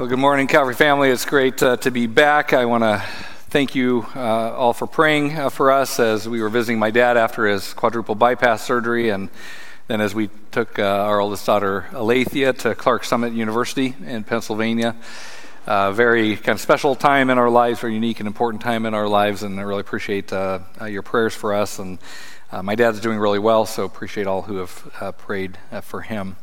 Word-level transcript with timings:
Well, 0.00 0.08
good 0.08 0.18
morning, 0.18 0.46
Calvary 0.46 0.72
family. 0.72 1.10
It's 1.10 1.26
great 1.26 1.62
uh, 1.62 1.76
to 1.76 1.90
be 1.90 2.06
back. 2.06 2.54
I 2.54 2.64
want 2.64 2.84
to 2.84 3.04
thank 3.50 3.74
you 3.74 4.06
uh, 4.16 4.18
all 4.56 4.72
for 4.72 4.86
praying 4.86 5.36
uh, 5.36 5.50
for 5.50 5.70
us 5.70 6.00
as 6.00 6.26
we 6.26 6.40
were 6.40 6.48
visiting 6.48 6.78
my 6.78 6.90
dad 6.90 7.18
after 7.18 7.46
his 7.46 7.74
quadruple 7.74 8.14
bypass 8.14 8.64
surgery, 8.64 9.10
and 9.10 9.28
then 9.88 10.00
as 10.00 10.14
we 10.14 10.30
took 10.52 10.78
uh, 10.78 10.84
our 10.84 11.20
oldest 11.20 11.44
daughter, 11.44 11.84
Alethea, 11.92 12.54
to 12.54 12.74
Clarks 12.74 13.08
Summit 13.08 13.34
University 13.34 13.94
in 14.06 14.24
Pennsylvania. 14.24 14.96
Uh, 15.66 15.92
very 15.92 16.34
kind 16.34 16.56
of 16.56 16.62
special 16.62 16.94
time 16.94 17.28
in 17.28 17.36
our 17.36 17.50
lives, 17.50 17.80
very 17.80 17.92
unique 17.92 18.20
and 18.20 18.26
important 18.26 18.62
time 18.62 18.86
in 18.86 18.94
our 18.94 19.06
lives, 19.06 19.42
and 19.42 19.60
I 19.60 19.64
really 19.64 19.82
appreciate 19.82 20.32
uh, 20.32 20.60
your 20.86 21.02
prayers 21.02 21.34
for 21.34 21.52
us. 21.52 21.78
And 21.78 21.98
my 22.62 22.74
dad's 22.74 23.00
doing 23.00 23.18
really 23.18 23.38
well, 23.38 23.66
so 23.66 23.84
appreciate 23.84 24.26
all 24.26 24.40
who 24.40 24.56
have 24.56 25.18
prayed 25.18 25.58
for 25.82 26.00
him. 26.00 26.36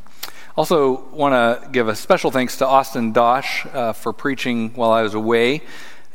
Also, 0.58 1.04
want 1.10 1.34
to 1.34 1.70
give 1.70 1.86
a 1.86 1.94
special 1.94 2.32
thanks 2.32 2.56
to 2.56 2.66
Austin 2.66 3.12
Dosh 3.12 3.64
uh, 3.66 3.92
for 3.92 4.12
preaching 4.12 4.70
while 4.74 4.90
I 4.90 5.02
was 5.02 5.14
away, 5.14 5.62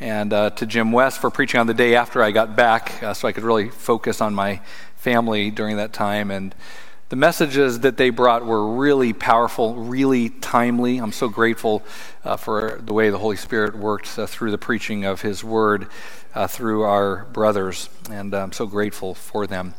and 0.02 0.34
uh, 0.34 0.50
to 0.50 0.66
Jim 0.66 0.92
West 0.92 1.22
for 1.22 1.30
preaching 1.30 1.62
on 1.62 1.68
the 1.68 1.74
day 1.74 1.96
after 1.96 2.22
I 2.22 2.32
got 2.32 2.54
back, 2.54 3.02
uh, 3.02 3.14
so 3.14 3.26
I 3.26 3.32
could 3.32 3.46
really 3.46 3.70
focus 3.70 4.20
on 4.20 4.36
my 4.36 4.60
family 4.98 5.50
during 5.50 5.78
that 5.78 5.94
time. 5.94 6.30
And 6.30 6.54
the 7.08 7.16
messages 7.16 7.80
that 7.80 7.96
they 7.96 8.10
brought 8.10 8.46
were 8.46 8.76
really 8.76 9.14
powerful, 9.14 9.76
really 9.76 10.28
timely. 10.28 10.98
I'm 10.98 11.14
so 11.14 11.30
grateful 11.30 11.82
uh, 12.26 12.36
for 12.36 12.82
the 12.84 12.92
way 12.92 13.12
the 13.12 13.20
Holy 13.20 13.38
Spirit 13.38 13.78
worked 13.78 14.20
uh, 14.20 14.28
through 14.28 14.52
the 14.52 14.58
preaching 14.58 15.06
of 15.06 15.22
His 15.22 15.42
Word 15.42 15.88
uh, 16.36 16.48
through 16.48 16.84
our 16.84 17.24
brothers, 17.32 17.88
and 18.12 18.34
I'm 18.34 18.52
so 18.52 18.66
grateful 18.66 19.14
for 19.14 19.48
them. 19.48 19.74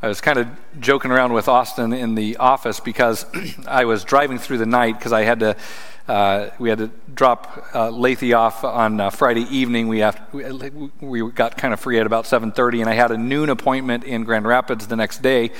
I 0.00 0.06
was 0.06 0.20
kind 0.20 0.38
of 0.38 0.46
joking 0.78 1.10
around 1.10 1.32
with 1.32 1.48
Austin 1.48 1.92
in 1.92 2.14
the 2.14 2.36
office 2.36 2.78
because 2.78 3.26
I 3.66 3.84
was 3.84 4.04
driving 4.04 4.38
through 4.38 4.58
the 4.58 4.66
night 4.66 4.96
because 4.96 5.12
I 5.12 5.22
had 5.22 5.40
to. 5.40 5.56
Uh, 6.06 6.48
we 6.58 6.70
had 6.70 6.78
to 6.78 6.90
drop 7.12 7.66
uh, 7.74 7.90
Lathy 7.90 8.32
off 8.32 8.64
on 8.64 8.98
uh, 8.98 9.10
Friday 9.10 9.42
evening. 9.50 9.88
We, 9.88 9.98
have, 9.98 10.18
we, 10.32 10.90
we 11.02 11.30
got 11.32 11.58
kind 11.58 11.74
of 11.74 11.80
free 11.80 11.98
at 11.98 12.06
about 12.06 12.24
7:30, 12.24 12.80
and 12.80 12.88
I 12.88 12.94
had 12.94 13.10
a 13.10 13.18
noon 13.18 13.50
appointment 13.50 14.04
in 14.04 14.24
Grand 14.24 14.46
Rapids 14.46 14.86
the 14.86 14.96
next 14.96 15.20
day, 15.20 15.50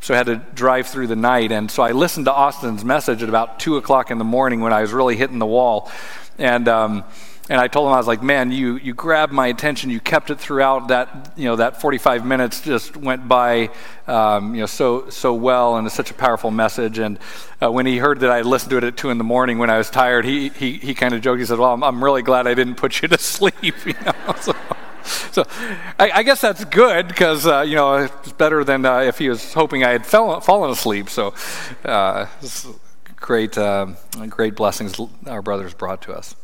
so 0.00 0.14
I 0.14 0.16
had 0.16 0.26
to 0.26 0.36
drive 0.54 0.86
through 0.86 1.08
the 1.08 1.16
night. 1.16 1.52
And 1.52 1.70
so 1.70 1.82
I 1.82 1.90
listened 1.90 2.26
to 2.26 2.32
Austin's 2.32 2.84
message 2.84 3.22
at 3.22 3.28
about 3.28 3.58
two 3.58 3.76
o'clock 3.76 4.10
in 4.10 4.18
the 4.18 4.24
morning 4.24 4.60
when 4.60 4.72
I 4.72 4.80
was 4.82 4.92
really 4.92 5.16
hitting 5.16 5.40
the 5.40 5.46
wall, 5.46 5.90
and. 6.38 6.68
Um, 6.68 7.04
and 7.50 7.60
I 7.60 7.66
told 7.66 7.88
him 7.88 7.94
I 7.94 7.96
was 7.96 8.06
like, 8.06 8.22
"Man, 8.22 8.52
you 8.52 8.76
you 8.76 8.94
grabbed 8.94 9.32
my 9.32 9.48
attention. 9.48 9.90
You 9.90 9.98
kept 9.98 10.30
it 10.30 10.38
throughout 10.38 10.86
that 10.88 11.32
you 11.36 11.46
know 11.46 11.56
that 11.56 11.80
45 11.80 12.24
minutes 12.24 12.60
just 12.60 12.96
went 12.96 13.26
by 13.26 13.70
um, 14.06 14.54
you 14.54 14.60
know 14.60 14.66
so 14.66 15.10
so 15.10 15.34
well, 15.34 15.76
and 15.76 15.84
it's 15.84 15.96
such 15.96 16.12
a 16.12 16.14
powerful 16.14 16.52
message." 16.52 16.98
And 16.98 17.18
uh, 17.60 17.72
when 17.72 17.86
he 17.86 17.98
heard 17.98 18.20
that 18.20 18.30
I 18.30 18.42
listened 18.42 18.70
to 18.70 18.76
it 18.76 18.84
at 18.84 18.96
two 18.96 19.10
in 19.10 19.18
the 19.18 19.24
morning 19.24 19.58
when 19.58 19.68
I 19.68 19.78
was 19.78 19.90
tired, 19.90 20.24
he 20.24 20.50
he 20.50 20.74
he 20.74 20.94
kind 20.94 21.12
of 21.12 21.22
joked. 21.22 21.40
He 21.40 21.44
said, 21.44 21.58
"Well, 21.58 21.74
I'm, 21.74 21.82
I'm 21.82 22.04
really 22.04 22.22
glad 22.22 22.46
I 22.46 22.54
didn't 22.54 22.76
put 22.76 23.02
you 23.02 23.08
to 23.08 23.18
sleep." 23.34 23.54
You 23.62 23.94
know. 24.06 24.12
So, 24.40 24.54
so 25.32 25.44
I, 25.98 26.10
I, 26.16 26.22
guess 26.22 26.42
that's 26.42 26.64
good 26.66 27.08
because 27.08 27.46
uh, 27.46 27.62
you 27.62 27.74
know 27.74 27.96
it's 27.96 28.32
better 28.32 28.62
than 28.64 28.84
uh, 28.84 28.98
if 28.98 29.18
he 29.18 29.30
was 29.30 29.54
hoping 29.54 29.82
I 29.82 29.90
had 29.90 30.06
fell, 30.06 30.40
fallen 30.40 30.70
asleep. 30.70 31.08
So 31.08 31.34
uh, 31.84 32.26
great, 33.16 33.56
uh, 33.56 33.86
great 34.28 34.56
blessings 34.56 35.00
our 35.26 35.40
brothers 35.40 35.72
brought 35.72 36.02
to 36.02 36.12
us. 36.12 36.36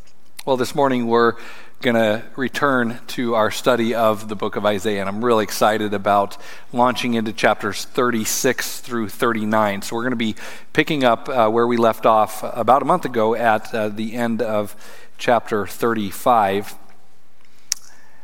Well, 0.47 0.57
this 0.57 0.77
morning 0.77 1.09
we're 1.09 1.35
going 1.83 1.97
to 1.97 2.23
return 2.37 3.01
to 3.09 3.35
our 3.35 3.51
study 3.51 3.97
of 3.97 4.29
the 4.29 4.37
book 4.37 4.55
of 4.55 4.65
Isaiah, 4.65 5.01
and 5.01 5.09
I'm 5.09 5.25
really 5.25 5.43
excited 5.43 5.93
about 5.93 6.37
launching 6.73 7.15
into 7.15 7.33
chapters 7.33 7.85
36 7.85 8.79
through 8.79 9.09
39. 9.09 9.83
So 9.83 9.97
we're 9.97 10.03
going 10.03 10.13
to 10.13 10.17
be 10.17 10.37
picking 10.73 11.03
up 11.03 11.29
uh, 11.29 11.49
where 11.49 11.67
we 11.67 11.77
left 11.77 12.07
off 12.07 12.45
about 12.45 12.81
a 12.81 12.85
month 12.85 13.05
ago 13.05 13.35
at 13.35 13.75
uh, 13.75 13.89
the 13.89 14.15
end 14.15 14.41
of 14.41 14.77
chapter 15.19 15.67
35. 15.67 16.77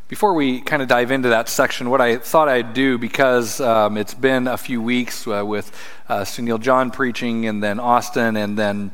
Before 0.06 0.34
we 0.34 0.60
kind 0.60 0.80
of 0.80 0.86
dive 0.86 1.10
into 1.10 1.30
that 1.30 1.48
section, 1.48 1.90
what 1.90 2.00
I 2.00 2.18
thought 2.18 2.48
I'd 2.48 2.72
do, 2.72 2.98
because 2.98 3.60
um, 3.60 3.96
it's 3.96 4.14
been 4.14 4.46
a 4.46 4.56
few 4.56 4.80
weeks 4.80 5.26
uh, 5.26 5.44
with 5.44 5.76
uh, 6.08 6.20
Sunil 6.20 6.60
John 6.60 6.92
preaching, 6.92 7.46
and 7.46 7.60
then 7.60 7.80
Austin, 7.80 8.36
and 8.36 8.56
then 8.56 8.92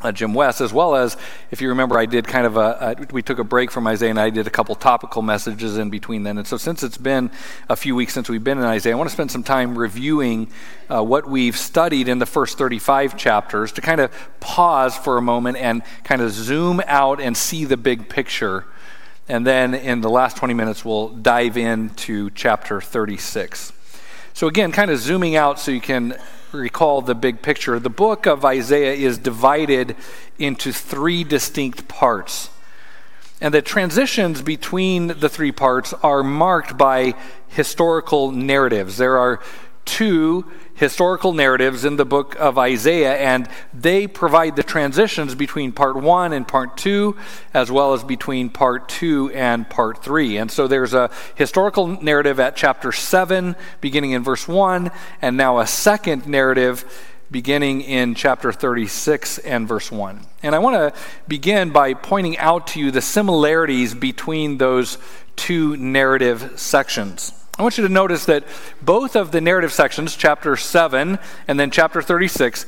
uh, 0.00 0.12
Jim 0.12 0.34
West, 0.34 0.60
as 0.60 0.72
well 0.72 0.94
as, 0.94 1.16
if 1.50 1.60
you 1.60 1.68
remember, 1.68 1.98
I 1.98 2.06
did 2.06 2.26
kind 2.26 2.46
of 2.46 2.56
a, 2.56 2.96
a, 3.00 3.12
we 3.12 3.22
took 3.22 3.38
a 3.38 3.44
break 3.44 3.70
from 3.70 3.86
Isaiah 3.86 4.10
and 4.10 4.20
I 4.20 4.30
did 4.30 4.46
a 4.46 4.50
couple 4.50 4.74
topical 4.74 5.22
messages 5.22 5.78
in 5.78 5.90
between 5.90 6.24
then. 6.24 6.36
And 6.36 6.46
so, 6.46 6.56
since 6.56 6.82
it's 6.82 6.98
been 6.98 7.30
a 7.68 7.76
few 7.76 7.94
weeks 7.94 8.12
since 8.12 8.28
we've 8.28 8.44
been 8.44 8.58
in 8.58 8.64
Isaiah, 8.64 8.92
I 8.92 8.96
want 8.96 9.08
to 9.08 9.14
spend 9.14 9.30
some 9.30 9.42
time 9.42 9.78
reviewing 9.78 10.50
uh, 10.88 11.02
what 11.02 11.28
we've 11.28 11.56
studied 11.56 12.08
in 12.08 12.18
the 12.18 12.26
first 12.26 12.58
35 12.58 13.16
chapters 13.16 13.72
to 13.72 13.80
kind 13.80 14.00
of 14.00 14.12
pause 14.40 14.96
for 14.96 15.16
a 15.16 15.22
moment 15.22 15.56
and 15.56 15.82
kind 16.04 16.20
of 16.20 16.30
zoom 16.32 16.82
out 16.86 17.20
and 17.20 17.36
see 17.36 17.64
the 17.64 17.76
big 17.76 18.08
picture. 18.08 18.66
And 19.26 19.46
then 19.46 19.74
in 19.74 20.02
the 20.02 20.10
last 20.10 20.36
20 20.36 20.52
minutes, 20.52 20.84
we'll 20.84 21.08
dive 21.08 21.56
into 21.56 22.30
chapter 22.30 22.80
36. 22.80 23.72
So, 24.36 24.48
again, 24.48 24.72
kind 24.72 24.90
of 24.90 24.98
zooming 24.98 25.36
out 25.36 25.60
so 25.60 25.70
you 25.70 25.80
can 25.80 26.18
recall 26.50 27.02
the 27.02 27.14
big 27.14 27.40
picture, 27.40 27.78
the 27.78 27.88
book 27.88 28.26
of 28.26 28.44
Isaiah 28.44 28.92
is 28.92 29.16
divided 29.16 29.94
into 30.40 30.72
three 30.72 31.22
distinct 31.22 31.86
parts. 31.86 32.50
And 33.40 33.54
the 33.54 33.62
transitions 33.62 34.42
between 34.42 35.06
the 35.20 35.28
three 35.28 35.52
parts 35.52 35.92
are 36.02 36.24
marked 36.24 36.76
by 36.76 37.14
historical 37.46 38.32
narratives. 38.32 38.96
There 38.96 39.18
are 39.18 39.40
two 39.84 40.50
historical 40.74 41.32
narratives 41.32 41.84
in 41.84 41.96
the 41.96 42.04
book 42.04 42.36
of 42.38 42.58
Isaiah, 42.58 43.16
and 43.16 43.48
they 43.72 44.06
provide 44.06 44.56
the 44.56 44.62
transitions 44.62 45.34
between 45.34 45.72
part 45.72 45.96
one 45.96 46.32
and 46.32 46.46
part 46.46 46.76
two, 46.76 47.16
as 47.52 47.70
well 47.70 47.94
as 47.94 48.02
between 48.02 48.50
part 48.50 48.88
two 48.88 49.30
and 49.32 49.68
part 49.68 50.02
three. 50.02 50.36
And 50.36 50.50
so 50.50 50.66
there's 50.66 50.94
a 50.94 51.10
historical 51.36 51.86
narrative 51.86 52.40
at 52.40 52.56
chapter 52.56 52.92
seven, 52.92 53.56
beginning 53.80 54.12
in 54.12 54.22
verse 54.22 54.48
one, 54.48 54.90
and 55.22 55.36
now 55.36 55.60
a 55.60 55.66
second 55.66 56.26
narrative 56.26 56.84
beginning 57.30 57.80
in 57.80 58.14
chapter 58.14 58.52
36 58.52 59.38
and 59.38 59.66
verse 59.66 59.90
1. 59.90 60.20
And 60.42 60.54
I 60.54 60.58
want 60.60 60.76
to 60.76 61.00
begin 61.26 61.70
by 61.70 61.94
pointing 61.94 62.38
out 62.38 62.68
to 62.68 62.80
you 62.80 62.92
the 62.92 63.00
similarities 63.00 63.92
between 63.92 64.58
those 64.58 64.98
two 65.34 65.76
narrative 65.76 66.52
sections. 66.60 67.32
I 67.56 67.62
want 67.62 67.78
you 67.78 67.86
to 67.86 67.92
notice 67.92 68.24
that 68.24 68.44
both 68.82 69.14
of 69.14 69.30
the 69.30 69.40
narrative 69.40 69.72
sections, 69.72 70.16
chapter 70.16 70.56
7 70.56 71.20
and 71.46 71.60
then 71.60 71.70
chapter 71.70 72.02
36, 72.02 72.66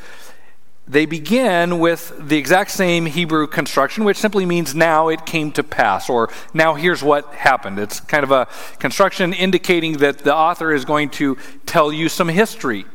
they 0.86 1.06
begin 1.06 1.80
with 1.80 2.14
the 2.16 2.36
exact 2.38 2.70
same 2.70 3.06
Hebrew 3.06 3.48
construction, 3.48 4.04
which 4.04 4.16
simply 4.16 4.46
means 4.46 4.76
now 4.76 5.08
it 5.08 5.26
came 5.26 5.50
to 5.52 5.64
pass, 5.64 6.08
or 6.08 6.30
now 6.54 6.74
here's 6.74 7.02
what 7.02 7.34
happened. 7.34 7.80
It's 7.80 7.98
kind 7.98 8.22
of 8.22 8.30
a 8.30 8.46
construction 8.78 9.32
indicating 9.32 9.94
that 9.94 10.18
the 10.18 10.32
author 10.32 10.72
is 10.72 10.84
going 10.84 11.10
to 11.10 11.36
tell 11.66 11.92
you 11.92 12.08
some 12.08 12.28
history. 12.28 12.86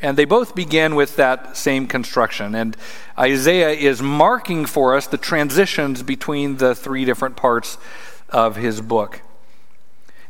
And 0.00 0.16
they 0.16 0.24
both 0.24 0.54
begin 0.54 0.94
with 0.94 1.16
that 1.16 1.56
same 1.56 1.88
construction. 1.88 2.54
And 2.54 2.76
Isaiah 3.18 3.70
is 3.70 4.00
marking 4.00 4.66
for 4.66 4.94
us 4.94 5.08
the 5.08 5.18
transitions 5.18 6.04
between 6.04 6.58
the 6.58 6.76
three 6.76 7.04
different 7.04 7.36
parts 7.36 7.76
of 8.28 8.54
his 8.54 8.80
book. 8.80 9.22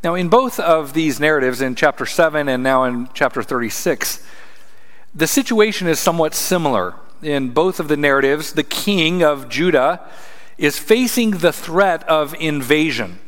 Now, 0.04 0.14
in 0.14 0.28
both 0.28 0.60
of 0.60 0.92
these 0.92 1.18
narratives, 1.18 1.60
in 1.60 1.74
chapter 1.74 2.06
7 2.06 2.48
and 2.48 2.62
now 2.62 2.84
in 2.84 3.08
chapter 3.14 3.42
36, 3.42 4.24
the 5.14 5.26
situation 5.26 5.88
is 5.88 5.98
somewhat 5.98 6.34
similar. 6.34 6.94
In 7.20 7.50
both 7.50 7.80
of 7.80 7.88
the 7.88 7.96
narratives, 7.96 8.52
the 8.52 8.62
king 8.62 9.24
of 9.24 9.48
Judah 9.48 10.08
is 10.56 10.78
facing 10.78 11.32
the 11.32 11.52
threat 11.52 12.04
of 12.08 12.34
invasion. 12.38 13.18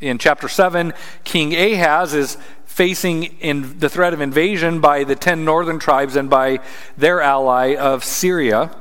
In 0.00 0.16
chapter 0.16 0.48
7, 0.48 0.94
King 1.24 1.54
Ahaz 1.54 2.14
is 2.14 2.38
facing 2.64 3.24
in 3.40 3.78
the 3.78 3.88
threat 3.88 4.14
of 4.14 4.20
invasion 4.20 4.80
by 4.80 5.02
the 5.04 5.16
10 5.16 5.44
northern 5.44 5.78
tribes 5.78 6.14
and 6.14 6.30
by 6.30 6.60
their 6.96 7.20
ally 7.20 7.74
of 7.74 8.04
Syria. 8.04 8.74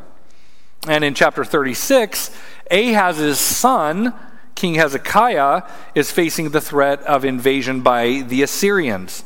And 0.87 1.03
in 1.03 1.13
chapter 1.13 1.43
36, 1.43 2.29
Ahaz's 2.69 3.39
son, 3.39 4.13
King 4.57 4.73
Hezekiah 4.73 5.61
is 5.93 6.09
facing 6.09 6.49
the 6.49 6.59
threat 6.59 6.99
of 7.03 7.23
invasion 7.23 7.81
by 7.81 8.23
the 8.27 8.41
Assyrians. 8.41 9.23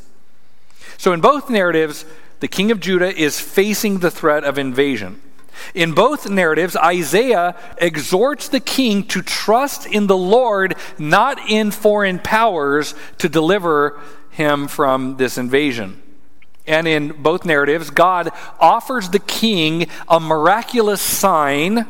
So, 0.97 1.13
in 1.13 1.21
both 1.21 1.49
narratives, 1.49 2.03
the 2.41 2.49
king 2.49 2.69
of 2.69 2.81
Judah 2.81 3.15
is 3.15 3.39
facing 3.39 3.99
the 3.99 4.11
threat 4.11 4.43
of 4.43 4.57
invasion. 4.57 5.21
In 5.73 5.93
both 5.93 6.29
narratives, 6.29 6.75
Isaiah 6.75 7.55
exhorts 7.77 8.49
the 8.49 8.59
king 8.59 9.05
to 9.05 9.21
trust 9.21 9.85
in 9.85 10.07
the 10.07 10.17
Lord, 10.17 10.75
not 10.99 11.49
in 11.49 11.71
foreign 11.71 12.19
powers, 12.19 12.93
to 13.19 13.29
deliver 13.29 14.01
him 14.31 14.67
from 14.67 15.15
this 15.15 15.37
invasion. 15.37 16.01
And 16.67 16.89
in 16.89 17.23
both 17.23 17.45
narratives, 17.45 17.89
God 17.89 18.31
offers 18.59 19.07
the 19.09 19.19
king 19.19 19.87
a 20.09 20.19
miraculous 20.19 21.01
sign 21.01 21.87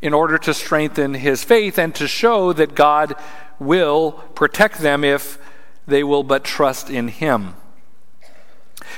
in 0.00 0.14
order 0.14 0.38
to 0.38 0.54
strengthen 0.54 1.14
his 1.14 1.42
faith 1.42 1.78
and 1.78 1.94
to 1.94 2.06
show 2.06 2.52
that 2.52 2.74
God 2.74 3.14
will 3.58 4.12
protect 4.34 4.78
them 4.78 5.04
if 5.04 5.38
they 5.86 6.04
will 6.04 6.22
but 6.22 6.44
trust 6.44 6.90
in 6.90 7.08
him. 7.08 7.54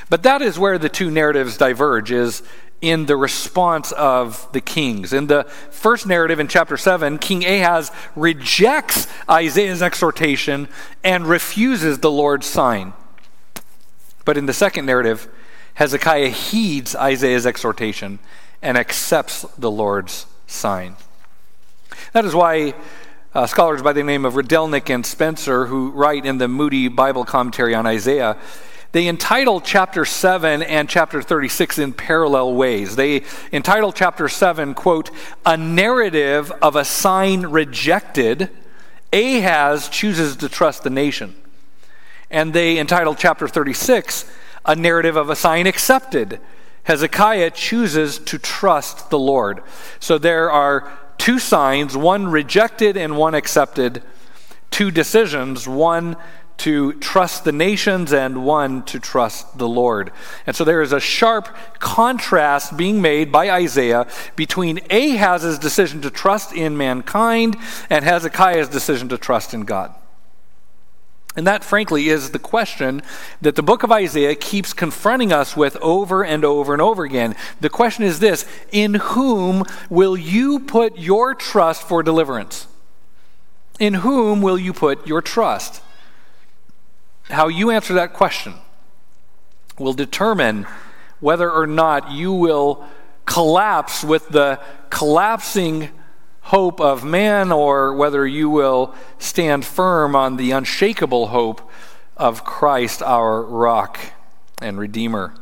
But 0.09 0.23
that 0.23 0.41
is 0.41 0.59
where 0.59 0.77
the 0.77 0.89
two 0.89 1.09
narratives 1.09 1.57
diverge 1.57 2.11
is 2.11 2.43
in 2.81 3.05
the 3.05 3.15
response 3.15 3.91
of 3.93 4.51
the 4.53 4.61
kings. 4.61 5.13
In 5.13 5.27
the 5.27 5.43
first 5.69 6.07
narrative 6.07 6.39
in 6.39 6.47
chapter 6.47 6.77
7, 6.77 7.19
King 7.19 7.45
Ahaz 7.45 7.91
rejects 8.15 9.07
Isaiah's 9.29 9.81
exhortation 9.81 10.67
and 11.03 11.27
refuses 11.27 11.99
the 11.99 12.11
Lord's 12.11 12.47
sign. 12.47 12.93
But 14.25 14.37
in 14.37 14.47
the 14.47 14.53
second 14.53 14.85
narrative, 14.85 15.27
Hezekiah 15.75 16.29
heeds 16.29 16.95
Isaiah's 16.95 17.45
exhortation 17.45 18.19
and 18.61 18.77
accepts 18.77 19.43
the 19.57 19.71
Lord's 19.71 20.25
sign. 20.51 20.95
That 22.13 22.25
is 22.25 22.35
why 22.35 22.73
uh, 23.33 23.47
scholars 23.47 23.81
by 23.81 23.93
the 23.93 24.03
name 24.03 24.25
of 24.25 24.33
Rydelnik 24.33 24.93
and 24.93 25.05
Spencer, 25.05 25.65
who 25.65 25.91
write 25.91 26.25
in 26.25 26.37
the 26.37 26.47
Moody 26.47 26.87
Bible 26.87 27.23
commentary 27.23 27.73
on 27.73 27.85
Isaiah, 27.85 28.37
they 28.91 29.07
entitle 29.07 29.61
chapter 29.61 30.03
7 30.03 30.61
and 30.61 30.89
chapter 30.89 31.21
36 31.21 31.79
in 31.79 31.93
parallel 31.93 32.55
ways. 32.55 32.97
They 32.97 33.23
entitle 33.53 33.93
chapter 33.93 34.27
7, 34.27 34.73
quote, 34.73 35.11
a 35.45 35.55
narrative 35.55 36.51
of 36.61 36.75
a 36.75 36.83
sign 36.83 37.43
rejected. 37.43 38.49
Ahaz 39.13 39.87
chooses 39.87 40.35
to 40.37 40.49
trust 40.49 40.83
the 40.83 40.89
nation. 40.89 41.35
And 42.29 42.53
they 42.53 42.77
entitle 42.77 43.15
chapter 43.15 43.47
36, 43.47 44.29
a 44.65 44.75
narrative 44.75 45.15
of 45.15 45.29
a 45.29 45.35
sign 45.37 45.67
accepted. 45.67 46.41
Hezekiah 46.83 47.51
chooses 47.51 48.17
to 48.19 48.37
trust 48.37 49.09
the 49.09 49.19
Lord. 49.19 49.61
So 49.99 50.17
there 50.17 50.51
are 50.51 50.91
two 51.17 51.37
signs, 51.37 51.95
one 51.95 52.27
rejected 52.27 52.97
and 52.97 53.17
one 53.17 53.35
accepted, 53.35 54.01
two 54.71 54.89
decisions, 54.89 55.67
one 55.67 56.17
to 56.57 56.93
trust 56.93 57.43
the 57.43 57.51
nations 57.51 58.13
and 58.13 58.45
one 58.45 58.83
to 58.83 58.99
trust 58.99 59.57
the 59.57 59.67
Lord. 59.67 60.11
And 60.45 60.55
so 60.55 60.63
there 60.63 60.83
is 60.83 60.93
a 60.93 60.99
sharp 60.99 61.49
contrast 61.79 62.77
being 62.77 63.01
made 63.01 63.31
by 63.31 63.49
Isaiah 63.49 64.07
between 64.35 64.79
Ahaz's 64.91 65.57
decision 65.57 66.01
to 66.01 66.11
trust 66.11 66.53
in 66.53 66.77
mankind 66.77 67.57
and 67.89 68.05
Hezekiah's 68.05 68.69
decision 68.69 69.09
to 69.09 69.17
trust 69.17 69.55
in 69.55 69.61
God. 69.61 69.95
And 71.35 71.47
that, 71.47 71.63
frankly, 71.63 72.09
is 72.09 72.31
the 72.31 72.39
question 72.39 73.01
that 73.41 73.55
the 73.55 73.63
book 73.63 73.83
of 73.83 73.91
Isaiah 73.91 74.35
keeps 74.35 74.73
confronting 74.73 75.31
us 75.31 75.55
with 75.55 75.77
over 75.77 76.25
and 76.25 76.43
over 76.43 76.73
and 76.73 76.81
over 76.81 77.05
again. 77.05 77.35
The 77.61 77.69
question 77.69 78.03
is 78.03 78.19
this 78.19 78.45
In 78.71 78.95
whom 78.95 79.63
will 79.89 80.17
you 80.17 80.59
put 80.59 80.99
your 80.99 81.33
trust 81.33 81.83
for 81.83 82.03
deliverance? 82.03 82.67
In 83.79 83.95
whom 83.95 84.41
will 84.41 84.57
you 84.57 84.73
put 84.73 85.07
your 85.07 85.21
trust? 85.21 85.81
How 87.29 87.47
you 87.47 87.71
answer 87.71 87.93
that 87.93 88.13
question 88.13 88.55
will 89.79 89.93
determine 89.93 90.67
whether 91.21 91.49
or 91.49 91.65
not 91.65 92.11
you 92.11 92.33
will 92.33 92.85
collapse 93.25 94.03
with 94.03 94.27
the 94.29 94.59
collapsing 94.89 95.89
hope 96.41 96.81
of 96.81 97.03
man 97.03 97.51
or 97.51 97.93
whether 97.93 98.25
you 98.25 98.49
will 98.49 98.93
stand 99.19 99.65
firm 99.65 100.15
on 100.15 100.37
the 100.37 100.51
unshakable 100.51 101.27
hope 101.27 101.61
of 102.17 102.43
Christ, 102.43 103.01
our 103.01 103.41
rock 103.41 103.99
and 104.61 104.79
redeemer. 104.79 105.33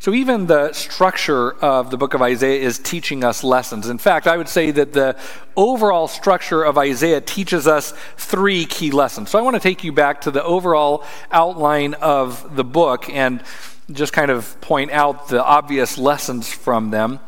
So, 0.00 0.14
even 0.14 0.46
the 0.46 0.72
structure 0.72 1.52
of 1.52 1.90
the 1.90 1.96
book 1.96 2.14
of 2.14 2.22
Isaiah 2.22 2.62
is 2.62 2.78
teaching 2.78 3.24
us 3.24 3.42
lessons. 3.42 3.88
In 3.88 3.98
fact, 3.98 4.28
I 4.28 4.36
would 4.36 4.48
say 4.48 4.70
that 4.70 4.92
the 4.92 5.18
overall 5.56 6.06
structure 6.06 6.62
of 6.62 6.78
Isaiah 6.78 7.20
teaches 7.20 7.66
us 7.66 7.92
three 8.16 8.64
key 8.64 8.92
lessons. 8.92 9.30
So, 9.30 9.40
I 9.40 9.42
want 9.42 9.54
to 9.54 9.60
take 9.60 9.82
you 9.82 9.90
back 9.90 10.20
to 10.22 10.30
the 10.30 10.44
overall 10.44 11.02
outline 11.32 11.94
of 11.94 12.54
the 12.54 12.62
book 12.62 13.10
and 13.10 13.42
just 13.90 14.12
kind 14.12 14.30
of 14.30 14.60
point 14.60 14.92
out 14.92 15.28
the 15.28 15.44
obvious 15.44 15.98
lessons 15.98 16.48
from 16.48 16.90
them. 16.90 17.18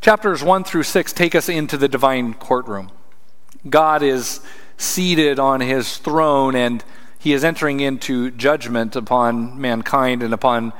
Chapters 0.00 0.42
1 0.42 0.64
through 0.64 0.84
6 0.84 1.12
take 1.12 1.34
us 1.34 1.50
into 1.50 1.76
the 1.76 1.88
divine 1.88 2.32
courtroom. 2.32 2.90
God 3.68 4.02
is 4.02 4.40
seated 4.78 5.38
on 5.38 5.60
his 5.60 5.98
throne 5.98 6.56
and 6.56 6.82
he 7.18 7.34
is 7.34 7.44
entering 7.44 7.80
into 7.80 8.30
judgment 8.30 8.96
upon 8.96 9.60
mankind 9.60 10.22
and 10.22 10.32
upon 10.32 10.72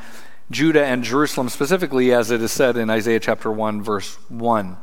Judah 0.51 0.87
and 0.87 1.05
Jerusalem 1.05 1.51
specifically, 1.51 2.15
as 2.15 2.31
it 2.31 2.41
is 2.41 2.51
said 2.51 2.79
in 2.79 2.89
Isaiah 2.89 3.21
chapter 3.21 3.53
1, 3.53 3.83
verse 3.83 4.17
1. 4.31 4.79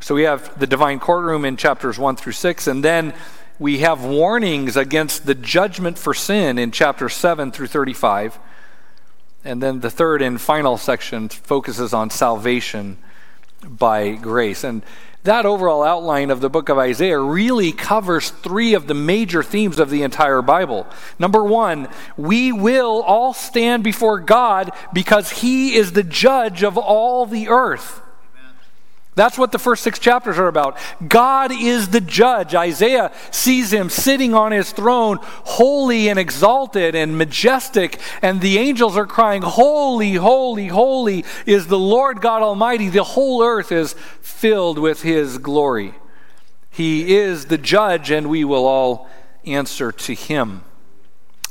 So 0.00 0.16
we 0.16 0.24
have 0.24 0.58
the 0.58 0.66
divine 0.66 0.98
courtroom 0.98 1.44
in 1.44 1.56
chapters 1.56 2.00
1 2.00 2.16
through 2.16 2.32
6, 2.32 2.66
and 2.66 2.84
then 2.84 3.14
we 3.60 3.78
have 3.78 4.04
warnings 4.04 4.76
against 4.76 5.24
the 5.24 5.36
judgment 5.36 5.98
for 5.98 6.12
sin 6.12 6.58
in 6.58 6.72
chapters 6.72 7.14
7 7.14 7.52
through 7.52 7.68
35. 7.68 8.40
And 9.46 9.62
then 9.62 9.80
the 9.80 9.90
third 9.90 10.22
and 10.22 10.40
final 10.40 10.76
section 10.76 11.28
focuses 11.28 11.94
on 11.94 12.10
salvation 12.10 12.98
by 13.66 14.14
grace. 14.16 14.64
And 14.64 14.82
that 15.22 15.46
overall 15.46 15.82
outline 15.82 16.30
of 16.30 16.40
the 16.40 16.50
book 16.50 16.68
of 16.68 16.78
Isaiah 16.78 17.18
really 17.18 17.72
covers 17.72 18.30
three 18.30 18.74
of 18.74 18.86
the 18.86 18.94
major 18.94 19.42
themes 19.42 19.78
of 19.78 19.90
the 19.90 20.02
entire 20.02 20.42
Bible. 20.42 20.86
Number 21.18 21.44
one, 21.44 21.88
we 22.16 22.52
will 22.52 23.02
all 23.02 23.34
stand 23.34 23.82
before 23.82 24.20
God 24.20 24.70
because 24.92 25.30
He 25.30 25.74
is 25.74 25.92
the 25.92 26.02
judge 26.02 26.62
of 26.62 26.76
all 26.76 27.26
the 27.26 27.48
earth. 27.48 28.00
That's 29.16 29.38
what 29.38 29.50
the 29.50 29.58
first 29.58 29.82
six 29.82 29.98
chapters 29.98 30.38
are 30.38 30.46
about. 30.46 30.76
God 31.08 31.50
is 31.50 31.88
the 31.88 32.02
judge. 32.02 32.54
Isaiah 32.54 33.10
sees 33.30 33.72
him 33.72 33.88
sitting 33.88 34.34
on 34.34 34.52
his 34.52 34.72
throne, 34.72 35.18
holy 35.22 36.10
and 36.10 36.18
exalted 36.18 36.94
and 36.94 37.16
majestic, 37.16 37.98
and 38.20 38.42
the 38.42 38.58
angels 38.58 38.94
are 38.94 39.06
crying, 39.06 39.40
Holy, 39.40 40.12
holy, 40.12 40.66
holy 40.68 41.24
is 41.46 41.66
the 41.66 41.78
Lord 41.78 42.20
God 42.20 42.42
Almighty. 42.42 42.90
The 42.90 43.04
whole 43.04 43.42
earth 43.42 43.72
is 43.72 43.94
filled 44.20 44.78
with 44.78 45.00
his 45.00 45.38
glory. 45.38 45.94
He 46.68 47.16
is 47.16 47.46
the 47.46 47.56
judge, 47.56 48.10
and 48.10 48.28
we 48.28 48.44
will 48.44 48.66
all 48.66 49.08
answer 49.46 49.92
to 49.92 50.14
him. 50.14 50.62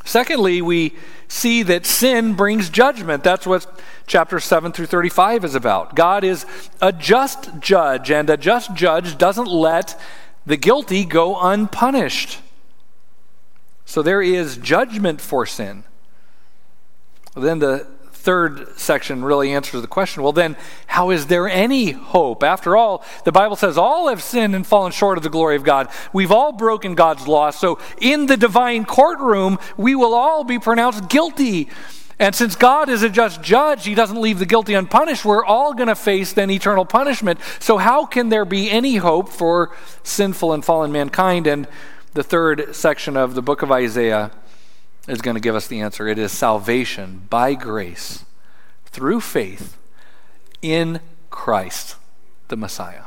Secondly, 0.05 0.61
we 0.61 0.93
see 1.27 1.63
that 1.63 1.85
sin 1.85 2.35
brings 2.35 2.69
judgment. 2.69 3.23
That's 3.23 3.45
what 3.47 3.67
chapter 4.05 4.39
7 4.39 4.71
through 4.71 4.85
35 4.85 5.43
is 5.43 5.55
about. 5.55 5.95
God 5.95 6.23
is 6.23 6.45
a 6.79 6.93
just 6.93 7.59
judge, 7.59 8.11
and 8.11 8.29
a 8.29 8.37
just 8.37 8.75
judge 8.75 9.17
doesn't 9.17 9.47
let 9.47 9.99
the 10.45 10.57
guilty 10.57 11.05
go 11.05 11.37
unpunished. 11.41 12.39
So 13.85 14.03
there 14.03 14.21
is 14.21 14.57
judgment 14.57 15.19
for 15.19 15.45
sin. 15.45 15.83
Then 17.35 17.59
the 17.59 17.87
third 18.25 18.77
section 18.77 19.23
really 19.23 19.53
answers 19.53 19.81
the 19.81 19.87
question 19.87 20.23
well, 20.23 20.33
then, 20.33 20.57
how 20.87 21.11
is 21.11 21.27
there 21.27 21.47
any 21.47 21.91
hope? 21.91 22.41
After 22.43 22.75
all, 22.75 23.05
the 23.23 23.31
Bible 23.31 23.55
says 23.55 23.77
all 23.77 24.09
have 24.09 24.21
sinned 24.21 24.55
and 24.55 24.65
fallen 24.65 24.91
short 24.91 25.17
of 25.17 25.23
the 25.23 25.29
glory 25.29 25.55
of 25.55 25.63
God. 25.63 25.89
We've 26.11 26.31
all 26.31 26.51
broken 26.51 26.95
God's 26.95 27.27
law. 27.27 27.51
So, 27.51 27.79
in 28.01 28.25
the 28.25 28.35
divine 28.35 28.85
courtroom, 28.85 29.59
we 29.77 29.93
will 29.93 30.15
all 30.15 30.43
be 30.43 30.57
pronounced 30.57 31.07
guilty. 31.07 31.69
And 32.17 32.33
since 32.33 32.55
God 32.55 32.89
is 32.89 33.03
a 33.03 33.09
just 33.09 33.43
judge, 33.43 33.85
He 33.85 33.93
doesn't 33.93 34.19
leave 34.19 34.39
the 34.39 34.47
guilty 34.47 34.73
unpunished. 34.73 35.23
We're 35.23 35.45
all 35.45 35.75
going 35.75 35.89
to 35.89 35.95
face 35.95 36.33
then 36.33 36.49
eternal 36.49 36.85
punishment. 36.85 37.39
So, 37.59 37.77
how 37.77 38.07
can 38.07 38.29
there 38.29 38.45
be 38.45 38.71
any 38.71 38.95
hope 38.95 39.29
for 39.29 39.71
sinful 40.01 40.51
and 40.51 40.65
fallen 40.65 40.91
mankind? 40.91 41.45
And 41.45 41.67
the 42.13 42.23
third 42.23 42.75
section 42.75 43.17
of 43.17 43.35
the 43.35 43.43
book 43.43 43.61
of 43.61 43.71
Isaiah 43.71 44.31
is 45.07 45.21
going 45.21 45.35
to 45.35 45.41
give 45.41 45.55
us 45.55 45.67
the 45.67 45.81
answer. 45.81 46.07
It 46.07 46.17
is 46.17 46.31
salvation 46.31 47.27
by 47.29 47.53
grace 47.53 48.25
through 48.85 49.21
faith 49.21 49.77
in 50.61 50.99
Christ, 51.29 51.95
the 52.47 52.57
Messiah. 52.57 53.03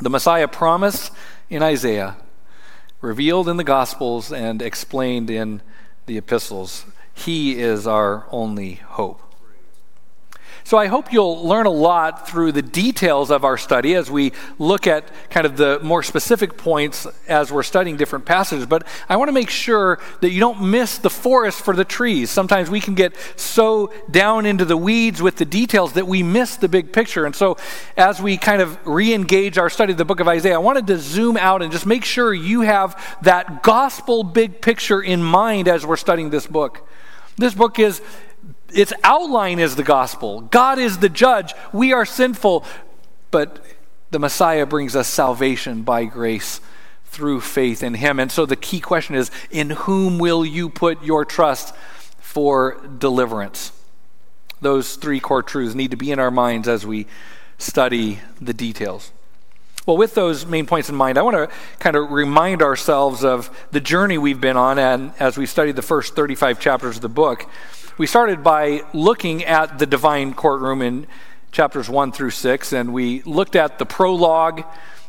The 0.00 0.10
Messiah 0.10 0.48
promised 0.48 1.12
in 1.48 1.62
Isaiah, 1.62 2.16
revealed 3.00 3.48
in 3.48 3.56
the 3.56 3.64
Gospels, 3.64 4.32
and 4.32 4.60
explained 4.60 5.30
in 5.30 5.62
the 6.06 6.18
epistles. 6.18 6.84
He 7.14 7.58
is 7.58 7.86
our 7.86 8.26
only 8.30 8.74
hope. 8.74 9.22
So 10.66 10.78
I 10.78 10.88
hope 10.88 11.12
you'll 11.12 11.46
learn 11.46 11.66
a 11.66 11.70
lot 11.70 12.28
through 12.28 12.50
the 12.50 12.60
details 12.60 13.30
of 13.30 13.44
our 13.44 13.56
study 13.56 13.94
as 13.94 14.10
we 14.10 14.32
look 14.58 14.88
at 14.88 15.04
kind 15.30 15.46
of 15.46 15.56
the 15.56 15.78
more 15.78 16.02
specific 16.02 16.56
points 16.56 17.06
as 17.28 17.52
we're 17.52 17.62
studying 17.62 17.96
different 17.96 18.24
passages. 18.24 18.66
But 18.66 18.84
I 19.08 19.14
want 19.14 19.28
to 19.28 19.32
make 19.32 19.48
sure 19.48 20.00
that 20.22 20.30
you 20.32 20.40
don't 20.40 20.68
miss 20.68 20.98
the 20.98 21.08
forest 21.08 21.64
for 21.64 21.72
the 21.72 21.84
trees. 21.84 22.30
Sometimes 22.30 22.68
we 22.68 22.80
can 22.80 22.96
get 22.96 23.14
so 23.36 23.92
down 24.10 24.44
into 24.44 24.64
the 24.64 24.76
weeds 24.76 25.22
with 25.22 25.36
the 25.36 25.44
details 25.44 25.92
that 25.92 26.08
we 26.08 26.24
miss 26.24 26.56
the 26.56 26.68
big 26.68 26.92
picture. 26.92 27.26
And 27.26 27.36
so 27.36 27.58
as 27.96 28.20
we 28.20 28.36
kind 28.36 28.60
of 28.60 28.84
re 28.84 29.14
engage 29.14 29.58
our 29.58 29.70
study 29.70 29.92
of 29.92 29.98
the 29.98 30.04
book 30.04 30.18
of 30.18 30.26
Isaiah, 30.26 30.56
I 30.56 30.58
wanted 30.58 30.88
to 30.88 30.98
zoom 30.98 31.36
out 31.36 31.62
and 31.62 31.70
just 31.70 31.86
make 31.86 32.04
sure 32.04 32.34
you 32.34 32.62
have 32.62 33.20
that 33.22 33.62
gospel 33.62 34.24
big 34.24 34.60
picture 34.60 35.00
in 35.00 35.22
mind 35.22 35.68
as 35.68 35.86
we're 35.86 35.96
studying 35.96 36.30
this 36.30 36.48
book. 36.48 36.88
This 37.38 37.54
book 37.54 37.78
is 37.78 38.00
its 38.76 38.92
outline 39.02 39.58
is 39.58 39.76
the 39.76 39.82
gospel. 39.82 40.42
God 40.42 40.78
is 40.78 40.98
the 40.98 41.08
judge. 41.08 41.54
We 41.72 41.92
are 41.92 42.04
sinful, 42.04 42.64
but 43.30 43.64
the 44.10 44.18
Messiah 44.18 44.66
brings 44.66 44.94
us 44.94 45.08
salvation 45.08 45.82
by 45.82 46.04
grace 46.04 46.60
through 47.06 47.40
faith 47.40 47.82
in 47.82 47.94
him. 47.94 48.20
And 48.20 48.30
so 48.30 48.44
the 48.44 48.56
key 48.56 48.80
question 48.80 49.14
is 49.14 49.30
in 49.50 49.70
whom 49.70 50.18
will 50.18 50.44
you 50.44 50.68
put 50.68 51.02
your 51.02 51.24
trust 51.24 51.74
for 52.18 52.80
deliverance? 52.98 53.72
Those 54.60 54.96
three 54.96 55.20
core 55.20 55.42
truths 55.42 55.74
need 55.74 55.90
to 55.90 55.96
be 55.96 56.12
in 56.12 56.18
our 56.18 56.30
minds 56.30 56.68
as 56.68 56.86
we 56.86 57.06
study 57.58 58.20
the 58.40 58.52
details. 58.52 59.12
Well, 59.86 59.96
with 59.96 60.14
those 60.14 60.44
main 60.44 60.66
points 60.66 60.88
in 60.88 60.96
mind, 60.96 61.16
I 61.16 61.22
want 61.22 61.36
to 61.36 61.56
kind 61.78 61.94
of 61.94 62.10
remind 62.10 62.60
ourselves 62.60 63.24
of 63.24 63.56
the 63.70 63.80
journey 63.80 64.18
we've 64.18 64.40
been 64.40 64.56
on 64.56 64.78
and 64.78 65.12
as 65.20 65.38
we 65.38 65.46
studied 65.46 65.76
the 65.76 65.82
first 65.82 66.16
35 66.16 66.58
chapters 66.58 66.96
of 66.96 67.02
the 67.02 67.08
book. 67.08 67.48
We 67.98 68.06
started 68.06 68.44
by 68.44 68.82
looking 68.92 69.42
at 69.44 69.78
the 69.78 69.86
divine 69.86 70.34
courtroom 70.34 70.82
in 70.82 71.06
chapters 71.50 71.88
1 71.88 72.12
through 72.12 72.32
6, 72.32 72.74
and 72.74 72.92
we 72.92 73.22
looked 73.22 73.56
at 73.56 73.78
the 73.78 73.86
prologue 73.86 74.64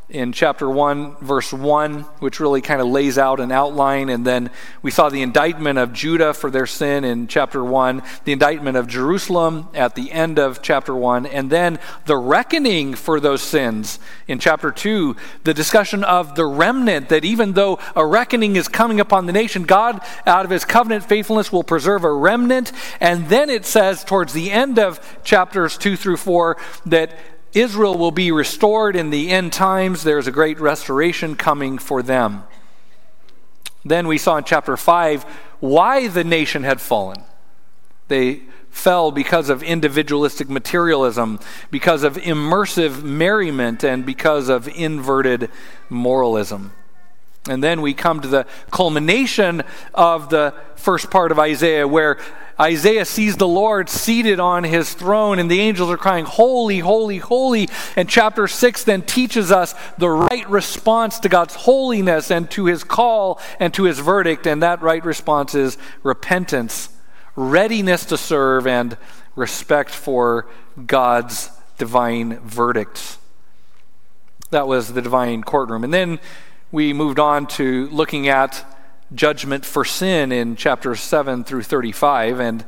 in 0.10 0.32
chapter 0.32 0.70
1, 0.70 1.18
verse 1.18 1.52
1, 1.52 2.02
which 2.20 2.40
really 2.40 2.62
kind 2.62 2.80
of 2.80 2.88
lays 2.88 3.18
out 3.18 3.42
an 3.42 3.52
outline. 3.52 4.08
And 4.08 4.26
then 4.26 4.50
we 4.82 4.90
saw 4.90 5.10
the 5.10 5.22
indictment 5.22 5.78
of 5.78 5.92
Judah 5.92 6.34
for 6.34 6.50
their 6.50 6.66
sin 6.66 7.04
in 7.04 7.28
chapter 7.28 7.62
1, 7.62 8.02
the 8.24 8.32
indictment 8.32 8.78
of 8.78 8.88
Jerusalem 8.88 9.68
at 9.74 9.96
the 9.96 10.12
end 10.14 10.40
of 10.40 10.62
chapter 10.62 10.96
1, 10.96 11.26
and 11.26 11.50
then 11.50 11.78
the 12.06 12.16
reckoning 12.16 12.94
for 12.96 13.20
those 13.20 13.42
sins 13.42 14.00
in 14.30 14.40
chapter 14.40 14.72
2, 14.72 15.16
the 15.44 15.54
discussion 15.54 16.06
of 16.06 16.36
the 16.36 16.46
remnant, 16.46 17.10
that 17.10 17.26
even 17.26 17.54
though 17.54 17.78
a 17.94 18.06
reckoning 18.06 18.56
is 18.56 18.70
coming 18.70 19.02
upon 19.02 19.26
the 19.26 19.34
nation, 19.34 19.64
God, 19.64 20.02
out 20.26 20.46
of 20.46 20.52
his 20.52 20.64
covenant 20.64 21.04
faithfulness, 21.04 21.52
will 21.52 21.64
preserve 21.64 22.06
a 22.06 22.12
remnant. 22.12 22.72
And 23.02 23.28
then 23.28 23.50
it 23.50 23.66
says 23.66 24.06
towards 24.06 24.32
the 24.32 24.52
end 24.52 24.80
of 24.80 25.22
chapters 25.24 25.78
2 25.78 25.98
through 25.98 26.18
4 26.18 26.58
that 26.86 27.18
Israel 27.54 27.98
will 27.98 28.12
be 28.12 28.32
restored 28.32 28.96
in 28.96 29.10
the 29.10 29.30
end 29.30 29.54
times. 29.54 30.04
There's 30.04 30.28
a 30.28 30.32
great 30.32 30.60
restoration 30.60 31.36
coming 31.36 31.78
for 31.78 32.02
them. 32.02 32.44
Then 33.86 34.08
we 34.08 34.18
saw 34.18 34.38
in 34.38 34.44
chapter 34.44 34.76
5 34.76 35.24
why 35.60 36.08
the 36.08 36.24
nation 36.24 36.64
had 36.64 36.82
fallen. 36.82 37.24
They 38.08 38.42
fell 38.70 39.12
because 39.12 39.50
of 39.50 39.64
individualistic 39.64 40.50
materialism, 40.50 41.40
because 41.72 42.04
of 42.04 42.16
immersive 42.18 43.02
merriment, 43.02 43.84
and 43.84 44.06
because 44.06 44.50
of 44.50 44.68
inverted 44.68 45.50
moralism. 45.90 46.74
And 47.50 47.64
then 47.64 47.82
we 47.82 47.94
come 47.94 48.20
to 48.22 48.28
the 48.28 48.46
culmination 48.72 49.64
of 49.94 50.30
the 50.30 50.54
first 50.76 51.10
part 51.10 51.32
of 51.32 51.40
Isaiah 51.40 51.88
where 51.88 52.18
Isaiah 52.60 53.06
sees 53.06 53.38
the 53.38 53.48
Lord 53.48 53.88
seated 53.88 54.40
on 54.40 54.64
his 54.64 54.94
throne, 54.94 55.38
and 55.38 55.50
the 55.50 55.60
angels 55.60 55.92
are 55.92 55.98
crying, 55.98 56.26
Holy, 56.26 56.80
holy, 56.80 57.18
holy. 57.18 57.70
And 57.96 58.10
chapter 58.10 58.48
6 58.48 58.84
then 58.84 59.04
teaches 59.04 59.52
us 59.52 59.76
the 59.98 60.10
right 60.10 60.50
response 60.50 61.20
to 61.20 61.30
God's 61.30 61.54
holiness 61.54 62.32
and 62.32 62.50
to 62.52 62.66
his 62.66 62.84
call 62.84 63.40
and 63.60 63.74
to 63.76 63.84
his 63.84 64.00
verdict. 64.00 64.48
And 64.48 64.64
that 64.64 64.82
right 64.82 65.06
response 65.06 65.54
is 65.54 65.78
repentance, 66.02 66.90
readiness 67.36 68.06
to 68.06 68.18
serve, 68.18 68.66
and 68.66 68.98
respect 69.36 69.92
for 69.92 70.48
God's 70.86 71.52
divine 71.78 72.40
verdicts. 72.40 73.20
That 74.50 74.68
was 74.68 74.94
the 74.94 75.02
divine 75.02 75.44
courtroom. 75.44 75.84
And 75.84 75.94
then 75.94 76.20
we 76.72 76.92
moved 76.92 77.20
on 77.20 77.48
to 77.48 77.88
looking 77.90 78.28
at 78.28 78.66
judgment 79.14 79.66
for 79.66 79.86
sin 79.86 80.32
in 80.32 80.56
chapters 80.56 81.00
7 81.00 81.44
through 81.44 81.64
35 81.64 82.40
and 82.40 82.66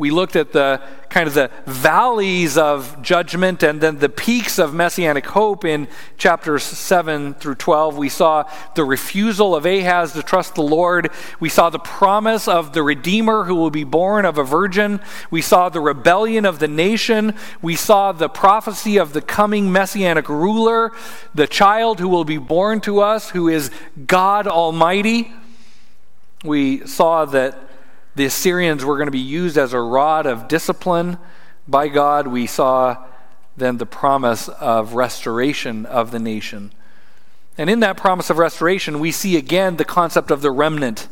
we 0.00 0.10
looked 0.10 0.34
at 0.34 0.52
the 0.52 0.80
kind 1.10 1.28
of 1.28 1.34
the 1.34 1.50
valleys 1.66 2.56
of 2.56 3.02
judgment 3.02 3.62
and 3.62 3.82
then 3.82 3.98
the 3.98 4.08
peaks 4.08 4.58
of 4.58 4.72
messianic 4.72 5.26
hope 5.26 5.62
in 5.62 5.88
chapters 6.16 6.62
7 6.62 7.34
through 7.34 7.56
12. 7.56 7.98
We 7.98 8.08
saw 8.08 8.50
the 8.74 8.82
refusal 8.82 9.54
of 9.54 9.66
Ahaz 9.66 10.14
to 10.14 10.22
trust 10.22 10.54
the 10.54 10.62
Lord. 10.62 11.10
We 11.38 11.50
saw 11.50 11.68
the 11.68 11.78
promise 11.78 12.48
of 12.48 12.72
the 12.72 12.82
Redeemer 12.82 13.44
who 13.44 13.56
will 13.56 13.70
be 13.70 13.84
born 13.84 14.24
of 14.24 14.38
a 14.38 14.42
virgin. 14.42 15.00
We 15.30 15.42
saw 15.42 15.68
the 15.68 15.82
rebellion 15.82 16.46
of 16.46 16.60
the 16.60 16.68
nation. 16.68 17.34
We 17.60 17.76
saw 17.76 18.12
the 18.12 18.30
prophecy 18.30 18.96
of 18.96 19.12
the 19.12 19.20
coming 19.20 19.70
messianic 19.70 20.30
ruler, 20.30 20.92
the 21.34 21.46
child 21.46 22.00
who 22.00 22.08
will 22.08 22.24
be 22.24 22.38
born 22.38 22.80
to 22.82 23.00
us, 23.00 23.28
who 23.28 23.48
is 23.48 23.70
God 24.06 24.46
Almighty. 24.46 25.30
We 26.44 26.86
saw 26.86 27.24
that 27.26 27.58
the 28.14 28.24
Assyrians 28.24 28.84
were 28.84 28.96
going 28.96 29.06
to 29.06 29.12
be 29.12 29.18
used 29.18 29.58
as 29.58 29.72
a 29.72 29.80
rod 29.80 30.26
of 30.26 30.48
discipline 30.48 31.18
by 31.68 31.88
God. 31.88 32.26
We 32.26 32.46
saw 32.46 33.04
then 33.56 33.76
the 33.76 33.86
promise 33.86 34.48
of 34.48 34.94
restoration 34.94 35.86
of 35.86 36.10
the 36.10 36.18
nation. 36.18 36.72
And 37.58 37.68
in 37.68 37.80
that 37.80 37.96
promise 37.96 38.30
of 38.30 38.38
restoration, 38.38 39.00
we 39.00 39.12
see 39.12 39.36
again 39.36 39.76
the 39.76 39.84
concept 39.84 40.30
of 40.30 40.40
the 40.40 40.50
remnant 40.50 41.08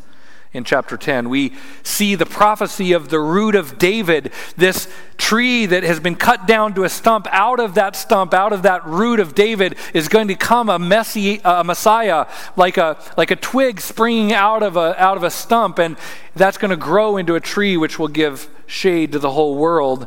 in 0.52 0.64
chapter 0.64 0.96
10. 0.96 1.28
We 1.28 1.52
see 1.82 2.14
the 2.14 2.26
prophecy 2.26 2.92
of 2.92 3.10
the 3.10 3.20
root 3.20 3.54
of 3.54 3.78
David, 3.78 4.32
this 4.56 4.88
tree 5.18 5.66
that 5.66 5.82
has 5.82 6.00
been 6.00 6.14
cut 6.14 6.46
down 6.46 6.74
to 6.74 6.84
a 6.84 6.88
stump. 6.88 7.26
Out 7.30 7.60
of 7.60 7.74
that 7.74 7.94
stump, 7.96 8.32
out 8.32 8.52
of 8.52 8.62
that 8.62 8.84
root 8.86 9.20
of 9.20 9.34
David, 9.34 9.76
is 9.92 10.08
going 10.08 10.28
to 10.28 10.34
come 10.34 10.68
a, 10.68 10.78
messi- 10.78 11.40
a 11.44 11.62
Messiah, 11.62 12.26
like 12.56 12.78
a, 12.78 12.98
like 13.16 13.30
a 13.30 13.36
twig 13.36 13.80
springing 13.80 14.32
out 14.32 14.62
of 14.62 14.76
a, 14.76 15.00
out 15.00 15.16
of 15.16 15.22
a 15.22 15.30
stump. 15.30 15.78
And 15.78 15.96
that's 16.34 16.56
going 16.56 16.70
to 16.70 16.76
grow 16.76 17.16
into 17.16 17.34
a 17.34 17.40
tree 17.40 17.76
which 17.76 17.98
will 17.98 18.08
give 18.08 18.48
shade 18.66 19.12
to 19.12 19.18
the 19.18 19.32
whole 19.32 19.56
world. 19.56 20.06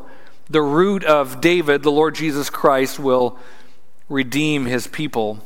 The 0.50 0.62
root 0.62 1.04
of 1.04 1.40
David, 1.40 1.84
the 1.84 1.92
Lord 1.92 2.16
Jesus 2.16 2.50
Christ, 2.50 3.00
will 3.00 3.38
redeem 4.10 4.66
his 4.66 4.88
people. 4.88 5.40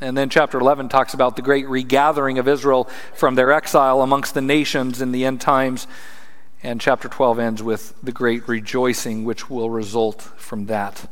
And 0.00 0.16
then 0.16 0.28
chapter 0.28 0.58
11 0.58 0.88
talks 0.88 1.12
about 1.12 1.36
the 1.36 1.42
great 1.42 1.68
regathering 1.68 2.38
of 2.38 2.46
Israel 2.46 2.88
from 3.14 3.34
their 3.34 3.52
exile 3.52 4.00
amongst 4.00 4.34
the 4.34 4.40
nations 4.40 5.00
in 5.00 5.12
the 5.12 5.24
end 5.24 5.40
times. 5.40 5.86
And 6.62 6.80
chapter 6.80 7.08
12 7.08 7.38
ends 7.38 7.62
with 7.62 7.94
the 8.02 8.12
great 8.12 8.46
rejoicing 8.48 9.24
which 9.24 9.50
will 9.50 9.70
result 9.70 10.22
from 10.36 10.66
that. 10.66 11.10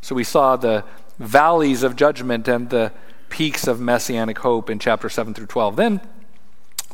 So 0.00 0.14
we 0.14 0.24
saw 0.24 0.56
the 0.56 0.84
valleys 1.18 1.82
of 1.82 1.96
judgment 1.96 2.48
and 2.48 2.70
the 2.70 2.92
peaks 3.28 3.66
of 3.66 3.80
messianic 3.80 4.38
hope 4.38 4.70
in 4.70 4.78
chapter 4.78 5.08
7 5.08 5.34
through 5.34 5.46
12. 5.46 5.76
Then 5.76 6.00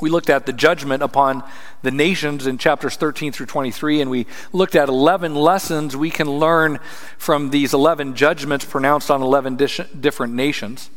we 0.01 0.11
looked 0.11 0.31
at 0.31 0.47
the 0.47 0.53
judgment 0.53 1.03
upon 1.03 1.43
the 1.83 1.91
nations 1.91 2.47
in 2.47 2.59
chapters 2.59 2.97
13 2.97 3.33
through 3.33 3.47
23, 3.47 4.01
and 4.01 4.11
we 4.11 4.27
looked 4.53 4.75
at 4.75 4.89
11 4.89 5.35
lessons 5.35 5.97
we 5.97 6.11
can 6.11 6.31
learn 6.31 6.79
from 7.19 7.51
these 7.51 7.75
11 7.75 8.15
judgments 8.15 8.65
pronounced 8.65 9.11
on 9.11 9.23
11 9.23 9.57
different 9.57 10.35
nations. 10.35 10.91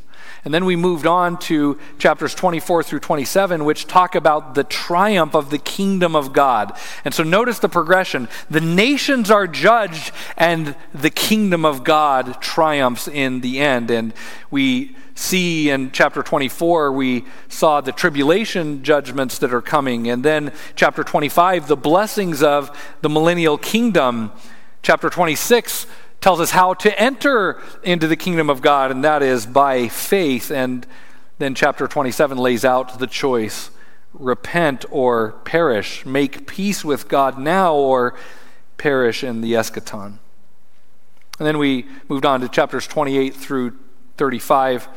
And 0.45 0.53
then 0.53 0.65
we 0.65 0.75
moved 0.75 1.07
on 1.07 1.37
to 1.39 1.79
chapters 1.97 2.35
24 2.35 2.83
through 2.83 2.99
27, 2.99 3.63
which 3.63 3.87
talk 3.87 4.13
about 4.13 4.55
the 4.55 4.65
triumph 4.65 5.35
of 5.35 5.49
the 5.49 5.57
kingdom 5.57 6.17
of 6.17 6.33
God. 6.33 6.77
And 7.05 7.13
so 7.13 7.23
notice 7.23 7.59
the 7.59 7.69
progression. 7.69 8.27
The 8.49 8.59
nations 8.59 9.31
are 9.31 9.47
judged, 9.47 10.11
and 10.35 10.75
the 10.93 11.09
kingdom 11.09 11.63
of 11.63 11.85
God 11.85 12.41
triumphs 12.41 13.07
in 13.07 13.39
the 13.39 13.59
end. 13.59 13.89
And 13.89 14.13
we 14.51 14.97
see 15.15 15.69
in 15.69 15.91
chapter 15.91 16.21
24, 16.21 16.91
we 16.91 17.23
saw 17.47 17.79
the 17.79 17.93
tribulation 17.93 18.83
judgments 18.83 19.37
that 19.39 19.53
are 19.53 19.61
coming. 19.61 20.09
And 20.09 20.25
then 20.25 20.51
chapter 20.75 21.05
25, 21.05 21.67
the 21.67 21.77
blessings 21.77 22.43
of 22.43 22.77
the 23.01 23.09
millennial 23.09 23.57
kingdom. 23.57 24.31
Chapter 24.81 25.09
26 25.09 25.87
tells 26.23 26.39
us 26.39 26.51
how 26.51 26.73
to 26.73 26.97
enter 26.97 27.61
into 27.83 28.07
the 28.07 28.15
kingdom 28.15 28.49
of 28.49 28.61
God, 28.61 28.91
and 28.91 29.03
that 29.03 29.21
is 29.21 29.45
by 29.45 29.89
faith. 29.89 30.51
And 30.51 30.87
then 31.37 31.53
chapter 31.53 31.85
27 31.85 32.37
lays 32.37 32.63
out 32.63 32.97
the 32.97 33.07
choice 33.07 33.71
repent 34.13 34.85
or 34.89 35.33
perish, 35.43 36.05
make 36.05 36.47
peace 36.47 36.85
with 36.85 37.09
God 37.09 37.37
now 37.37 37.75
or 37.75 38.15
perish 38.77 39.21
in 39.21 39.41
the 39.41 39.51
eschaton. 39.51 40.19
And 41.39 41.47
then 41.47 41.57
we 41.57 41.87
moved 42.07 42.25
on 42.25 42.39
to 42.39 42.47
chapters 42.47 42.87
28 42.87 43.35
through 43.35 43.77
35, 44.15 44.87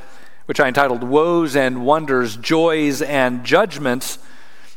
which 0.45 0.61
I 0.61 0.68
entitled 0.68 1.02
Woes 1.02 1.56
and 1.56 1.85
Wonders, 1.85 2.37
Joys 2.37 3.02
and 3.02 3.42
Judgments. 3.42 4.21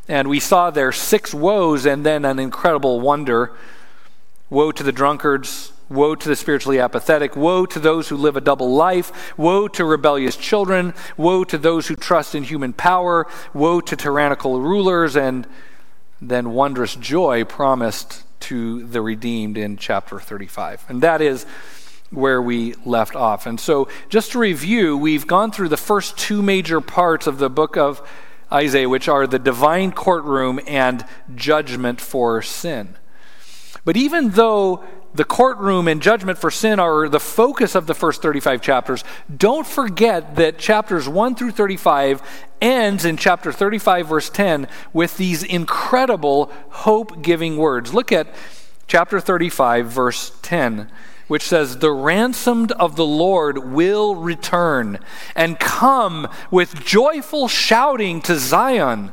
And 0.08 0.26
we 0.26 0.40
saw 0.40 0.70
there 0.70 0.90
six 0.90 1.32
woes 1.32 1.86
and 1.86 2.04
then 2.04 2.24
an 2.24 2.40
incredible 2.40 3.00
wonder. 3.00 3.52
Woe 4.48 4.72
to 4.72 4.82
the 4.82 4.90
drunkards, 4.90 5.69
woe 5.90 6.14
to 6.14 6.28
the 6.28 6.36
spiritually 6.36 6.78
apathetic, 6.78 7.36
woe 7.36 7.66
to 7.66 7.80
those 7.80 8.08
who 8.08 8.16
live 8.16 8.36
a 8.36 8.40
double 8.40 8.72
life, 8.72 9.36
woe 9.36 9.68
to 9.68 9.84
rebellious 9.84 10.36
children, 10.36 10.94
woe 11.16 11.44
to 11.44 11.58
those 11.58 11.88
who 11.88 11.96
trust 11.96 12.34
in 12.34 12.44
human 12.44 12.72
power, 12.72 13.26
woe 13.52 13.80
to 13.80 13.96
tyrannical 13.96 14.60
rulers, 14.60 15.16
and 15.16 15.46
then 16.22 16.52
wondrous 16.52 16.94
joy 16.94 17.44
promised 17.44 18.24
to 18.40 18.86
the 18.86 19.02
redeemed 19.02 19.58
in 19.58 19.76
chapter 19.76 20.18
35. 20.18 20.84
And 20.88 21.02
that 21.02 21.20
is 21.20 21.44
where 22.10 22.40
we 22.40 22.74
left 22.84 23.14
off. 23.14 23.46
And 23.46 23.58
so, 23.58 23.88
just 24.08 24.32
to 24.32 24.38
review, 24.38 24.96
we've 24.96 25.26
gone 25.26 25.52
through 25.52 25.68
the 25.68 25.76
first 25.76 26.16
two 26.16 26.42
major 26.42 26.80
parts 26.80 27.26
of 27.26 27.38
the 27.38 27.50
book 27.50 27.76
of 27.76 28.06
Isaiah, 28.52 28.88
which 28.88 29.08
are 29.08 29.26
the 29.26 29.38
divine 29.38 29.92
courtroom 29.92 30.60
and 30.66 31.04
judgment 31.34 32.00
for 32.00 32.42
sin. 32.42 32.96
But 33.84 33.96
even 33.96 34.30
though 34.30 34.84
the 35.14 35.24
courtroom 35.24 35.88
and 35.88 36.00
judgment 36.00 36.38
for 36.38 36.50
sin 36.50 36.78
are 36.78 37.08
the 37.08 37.20
focus 37.20 37.74
of 37.74 37.86
the 37.86 37.94
first 37.94 38.22
35 38.22 38.62
chapters, 38.62 39.04
don't 39.34 39.66
forget 39.66 40.36
that 40.36 40.58
chapters 40.58 41.08
1 41.08 41.34
through 41.34 41.50
35 41.50 42.22
ends 42.60 43.04
in 43.04 43.16
chapter 43.16 43.52
35, 43.52 44.06
verse 44.06 44.30
10, 44.30 44.68
with 44.92 45.16
these 45.16 45.42
incredible 45.42 46.52
hope 46.70 47.22
giving 47.22 47.56
words. 47.56 47.92
Look 47.92 48.12
at 48.12 48.28
chapter 48.86 49.20
35, 49.20 49.86
verse 49.86 50.32
10, 50.42 50.90
which 51.26 51.42
says, 51.42 51.78
The 51.78 51.92
ransomed 51.92 52.72
of 52.72 52.96
the 52.96 53.06
Lord 53.06 53.72
will 53.72 54.14
return 54.14 54.98
and 55.34 55.58
come 55.58 56.28
with 56.50 56.84
joyful 56.84 57.48
shouting 57.48 58.20
to 58.22 58.36
Zion, 58.36 59.12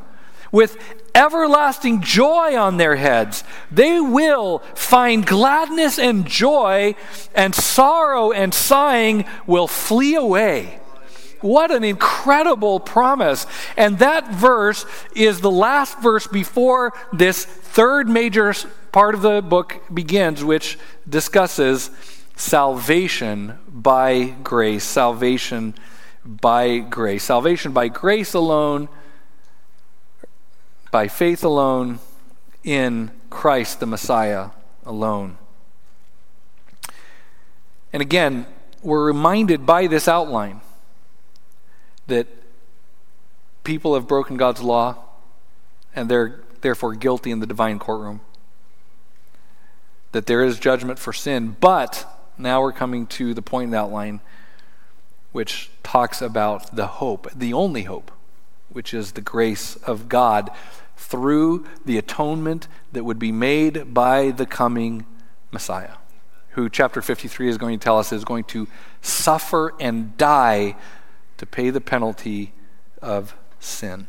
with 0.52 0.76
everlasting 1.14 2.00
joy 2.02 2.56
on 2.56 2.76
their 2.76 2.96
heads. 2.96 3.44
They 3.70 4.00
will 4.00 4.60
find 4.74 5.26
gladness 5.26 5.98
and 5.98 6.26
joy, 6.26 6.94
and 7.34 7.54
sorrow 7.54 8.32
and 8.32 8.54
sighing 8.54 9.24
will 9.46 9.68
flee 9.68 10.14
away. 10.14 10.80
What 11.40 11.70
an 11.70 11.84
incredible 11.84 12.80
promise. 12.80 13.46
And 13.76 13.98
that 14.00 14.32
verse 14.32 14.84
is 15.14 15.40
the 15.40 15.50
last 15.50 16.00
verse 16.00 16.26
before 16.26 16.92
this 17.12 17.44
third 17.44 18.08
major 18.08 18.54
part 18.90 19.14
of 19.14 19.22
the 19.22 19.40
book 19.40 19.80
begins, 19.92 20.42
which 20.42 20.78
discusses 21.08 21.90
salvation 22.34 23.58
by 23.68 24.34
grace. 24.42 24.84
Salvation 24.84 25.74
by 26.24 26.78
grace. 26.78 27.24
Salvation 27.24 27.72
by 27.72 27.88
grace 27.88 28.34
alone, 28.34 28.88
by 30.90 31.08
faith 31.08 31.44
alone, 31.44 32.00
in 32.64 33.10
Christ 33.30 33.80
the 33.80 33.86
Messiah 33.86 34.50
alone. 34.84 35.38
And 37.92 38.02
again, 38.02 38.46
we're 38.82 39.06
reminded 39.06 39.64
by 39.64 39.86
this 39.86 40.06
outline 40.06 40.60
that 42.06 42.26
people 43.64 43.94
have 43.94 44.06
broken 44.06 44.36
God's 44.36 44.60
law 44.60 44.96
and 45.94 46.08
they're 46.08 46.40
therefore 46.60 46.94
guilty 46.94 47.30
in 47.30 47.40
the 47.40 47.46
divine 47.46 47.78
courtroom. 47.78 48.20
That 50.12 50.26
there 50.26 50.44
is 50.44 50.58
judgment 50.58 50.98
for 50.98 51.12
sin. 51.12 51.56
But 51.60 52.06
now 52.36 52.60
we're 52.60 52.72
coming 52.72 53.06
to 53.08 53.34
the 53.34 53.42
point 53.42 53.64
in 53.66 53.70
the 53.70 53.78
outline 53.78 54.20
which 55.32 55.70
talks 55.82 56.22
about 56.22 56.74
the 56.74 56.86
hope, 56.86 57.30
the 57.34 57.52
only 57.52 57.82
hope, 57.82 58.10
which 58.70 58.92
is 58.92 59.12
the 59.12 59.20
grace 59.20 59.76
of 59.76 60.08
God 60.08 60.50
through 60.96 61.66
the 61.84 61.96
atonement 61.96 62.68
that 62.92 63.04
would 63.04 63.18
be 63.18 63.32
made 63.32 63.94
by 63.94 64.30
the 64.30 64.46
coming 64.46 65.06
Messiah, 65.50 65.94
who 66.50 66.68
chapter 66.68 67.00
53 67.00 67.48
is 67.48 67.58
going 67.58 67.78
to 67.78 67.82
tell 67.82 67.98
us 67.98 68.12
is 68.12 68.24
going 68.24 68.44
to 68.44 68.68
suffer 69.00 69.74
and 69.80 70.16
die 70.16 70.76
to 71.38 71.46
pay 71.46 71.70
the 71.70 71.80
penalty 71.80 72.52
of 73.00 73.34
sin. 73.60 74.08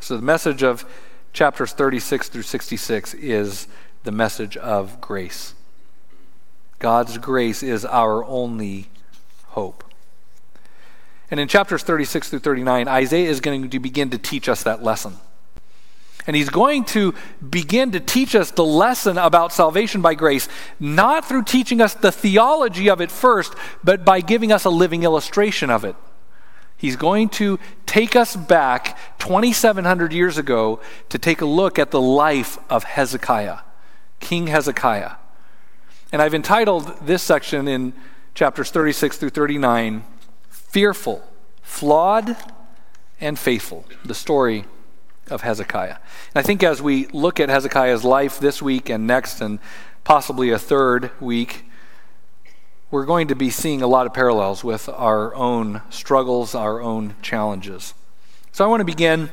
So 0.00 0.16
the 0.16 0.22
message 0.22 0.62
of 0.62 0.84
chapters 1.32 1.72
36 1.72 2.28
through 2.28 2.42
66 2.42 3.14
is 3.14 3.68
the 4.04 4.12
message 4.12 4.56
of 4.56 5.00
grace. 5.00 5.54
God's 6.78 7.18
grace 7.18 7.62
is 7.62 7.84
our 7.84 8.24
only 8.24 8.88
hope. 9.48 9.84
And 11.30 11.38
in 11.38 11.48
chapters 11.48 11.82
36 11.82 12.30
through 12.30 12.38
39, 12.38 12.88
Isaiah 12.88 13.28
is 13.28 13.40
going 13.40 13.68
to 13.68 13.80
begin 13.80 14.10
to 14.10 14.18
teach 14.18 14.48
us 14.48 14.62
that 14.62 14.82
lesson. 14.82 15.16
And 16.26 16.36
he's 16.36 16.50
going 16.50 16.84
to 16.86 17.14
begin 17.48 17.92
to 17.92 18.00
teach 18.00 18.34
us 18.34 18.50
the 18.50 18.64
lesson 18.64 19.16
about 19.16 19.52
salvation 19.52 20.02
by 20.02 20.14
grace, 20.14 20.48
not 20.78 21.24
through 21.24 21.44
teaching 21.44 21.80
us 21.80 21.94
the 21.94 22.12
theology 22.12 22.90
of 22.90 23.00
it 23.00 23.10
first, 23.10 23.54
but 23.82 24.04
by 24.04 24.20
giving 24.20 24.52
us 24.52 24.64
a 24.64 24.70
living 24.70 25.04
illustration 25.04 25.70
of 25.70 25.84
it. 25.84 25.96
He's 26.76 26.96
going 26.96 27.30
to 27.30 27.58
take 27.86 28.14
us 28.14 28.36
back 28.36 28.98
2,700 29.18 30.12
years 30.12 30.38
ago 30.38 30.80
to 31.08 31.18
take 31.18 31.40
a 31.40 31.46
look 31.46 31.78
at 31.78 31.90
the 31.90 32.00
life 32.00 32.58
of 32.70 32.84
Hezekiah, 32.84 33.60
King 34.20 34.46
Hezekiah. 34.46 35.12
And 36.12 36.22
I've 36.22 36.34
entitled 36.34 36.94
this 37.06 37.22
section 37.22 37.66
in 37.68 37.94
chapters 38.34 38.70
36 38.70 39.16
through 39.16 39.30
39 39.30 40.04
Fearful, 40.68 41.26
Flawed, 41.62 42.36
and 43.20 43.38
Faithful, 43.38 43.84
the 44.04 44.14
story 44.14 44.64
of 45.30 45.40
Hezekiah. 45.42 45.96
And 46.34 46.36
I 46.36 46.42
think 46.42 46.62
as 46.62 46.80
we 46.80 47.06
look 47.06 47.40
at 47.40 47.48
Hezekiah's 47.48 48.04
life 48.04 48.38
this 48.38 48.62
week 48.62 48.88
and 48.88 49.06
next, 49.06 49.40
and 49.40 49.58
possibly 50.04 50.50
a 50.50 50.58
third 50.58 51.10
week, 51.20 51.64
we're 52.90 53.06
going 53.06 53.28
to 53.28 53.34
be 53.34 53.50
seeing 53.50 53.82
a 53.82 53.86
lot 53.86 54.06
of 54.06 54.14
parallels 54.14 54.62
with 54.64 54.88
our 54.88 55.34
own 55.34 55.82
struggles, 55.90 56.54
our 56.54 56.80
own 56.80 57.14
challenges. 57.22 57.94
So 58.52 58.64
I 58.64 58.68
want 58.68 58.80
to 58.80 58.86
begin 58.86 59.30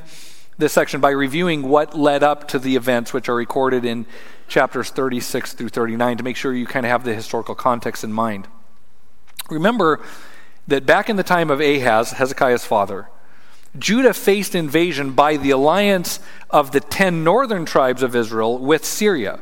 this 0.58 0.74
section 0.74 1.02
by 1.02 1.12
reviewing 1.12 1.64
what 1.64 1.98
led 1.98 2.24
up 2.24 2.48
to 2.50 2.60
the 2.60 2.76
events 2.76 3.14
which 3.14 3.28
are 3.28 3.36
recorded 3.36 3.84
in 3.84 4.06
chapters 4.48 4.90
36 4.90 5.54
through 5.54 5.70
39 5.70 6.18
to 6.18 6.24
make 6.24 6.38
sure 6.38 6.54
you 6.54 6.66
kind 6.66 6.86
of 6.86 6.92
have 6.92 7.04
the 7.04 7.14
historical 7.14 7.56
context 7.56 8.04
in 8.04 8.14
mind. 8.14 8.48
Remember 9.50 10.02
that 10.68 10.86
back 10.86 11.10
in 11.10 11.16
the 11.16 11.24
time 11.24 11.50
of 11.50 11.62
Ahaz, 11.62 12.12
Hezekiah's 12.12 12.66
father, 12.66 13.10
Judah 13.78 14.14
faced 14.14 14.56
invasion 14.56 15.12
by 15.12 15.38
the 15.38 15.52
alliance 15.52 16.20
of 16.50 16.72
the 16.72 16.80
ten 16.80 17.24
northern 17.24 17.66
tribes 17.66 18.02
of 18.02 18.16
Israel 18.16 18.58
with 18.58 18.86
Syria. 18.86 19.40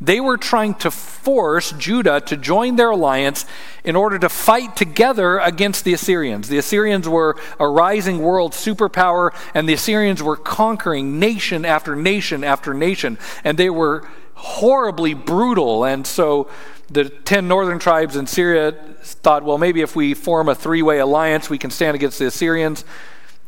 They 0.00 0.20
were 0.20 0.36
trying 0.36 0.74
to 0.76 0.90
force 0.90 1.72
Judah 1.72 2.20
to 2.22 2.36
join 2.36 2.76
their 2.76 2.90
alliance 2.90 3.46
in 3.84 3.94
order 3.94 4.18
to 4.18 4.28
fight 4.28 4.76
together 4.76 5.38
against 5.38 5.84
the 5.84 5.94
Assyrians. 5.94 6.48
The 6.48 6.58
Assyrians 6.58 7.08
were 7.08 7.36
a 7.60 7.68
rising 7.68 8.18
world 8.18 8.52
superpower, 8.52 9.30
and 9.54 9.68
the 9.68 9.74
Assyrians 9.74 10.22
were 10.22 10.36
conquering 10.36 11.18
nation 11.18 11.64
after 11.64 11.94
nation 11.94 12.42
after 12.42 12.74
nation, 12.74 13.18
and 13.44 13.56
they 13.56 13.70
were 13.70 14.06
horribly 14.34 15.14
brutal. 15.14 15.84
And 15.84 16.06
so 16.06 16.48
the 16.90 17.08
10 17.08 17.48
northern 17.48 17.78
tribes 17.78 18.16
in 18.16 18.26
Syria 18.26 18.72
thought, 19.02 19.42
well, 19.42 19.58
maybe 19.58 19.80
if 19.80 19.96
we 19.96 20.14
form 20.14 20.48
a 20.48 20.54
three 20.54 20.82
way 20.82 20.98
alliance, 20.98 21.48
we 21.48 21.58
can 21.58 21.70
stand 21.70 21.94
against 21.94 22.18
the 22.18 22.26
Assyrians. 22.26 22.84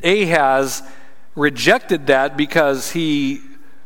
Ahaz 0.02 0.82
rejected 1.34 2.06
that 2.06 2.36
because 2.36 2.92
he 2.92 3.40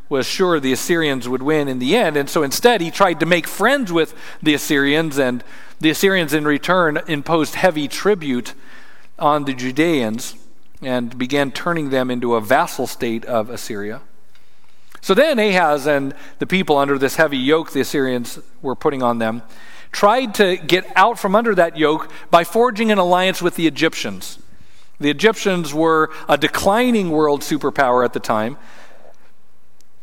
was 0.09 0.25
sure 0.25 0.59
the 0.59 0.73
Assyrians 0.73 1.27
would 1.27 1.41
win 1.41 1.67
in 1.67 1.79
the 1.79 1.95
end. 1.95 2.17
And 2.17 2.29
so 2.29 2.43
instead, 2.43 2.81
he 2.81 2.91
tried 2.91 3.19
to 3.21 3.25
make 3.25 3.47
friends 3.47 3.93
with 3.93 4.13
the 4.43 4.53
Assyrians, 4.53 5.17
and 5.17 5.41
the 5.79 5.89
Assyrians 5.89 6.33
in 6.33 6.45
return 6.45 6.99
imposed 7.07 7.55
heavy 7.55 7.87
tribute 7.87 8.53
on 9.17 9.45
the 9.45 9.53
Judeans 9.53 10.35
and 10.81 11.17
began 11.17 11.51
turning 11.51 11.91
them 11.91 12.11
into 12.11 12.35
a 12.35 12.41
vassal 12.41 12.87
state 12.87 13.23
of 13.23 13.49
Assyria. 13.49 14.01
So 15.01 15.13
then 15.13 15.39
Ahaz 15.39 15.87
and 15.87 16.13
the 16.39 16.47
people 16.47 16.77
under 16.77 16.97
this 16.97 17.15
heavy 17.15 17.37
yoke 17.37 17.71
the 17.71 17.81
Assyrians 17.81 18.39
were 18.61 18.75
putting 18.75 19.01
on 19.01 19.17
them 19.17 19.41
tried 19.91 20.33
to 20.35 20.57
get 20.57 20.85
out 20.95 21.19
from 21.19 21.35
under 21.35 21.53
that 21.55 21.77
yoke 21.77 22.09
by 22.29 22.43
forging 22.43 22.91
an 22.91 22.97
alliance 22.97 23.41
with 23.41 23.55
the 23.55 23.67
Egyptians. 23.67 24.39
The 24.99 25.09
Egyptians 25.09 25.73
were 25.73 26.11
a 26.29 26.37
declining 26.37 27.11
world 27.11 27.41
superpower 27.41 28.05
at 28.05 28.13
the 28.13 28.19
time, 28.19 28.57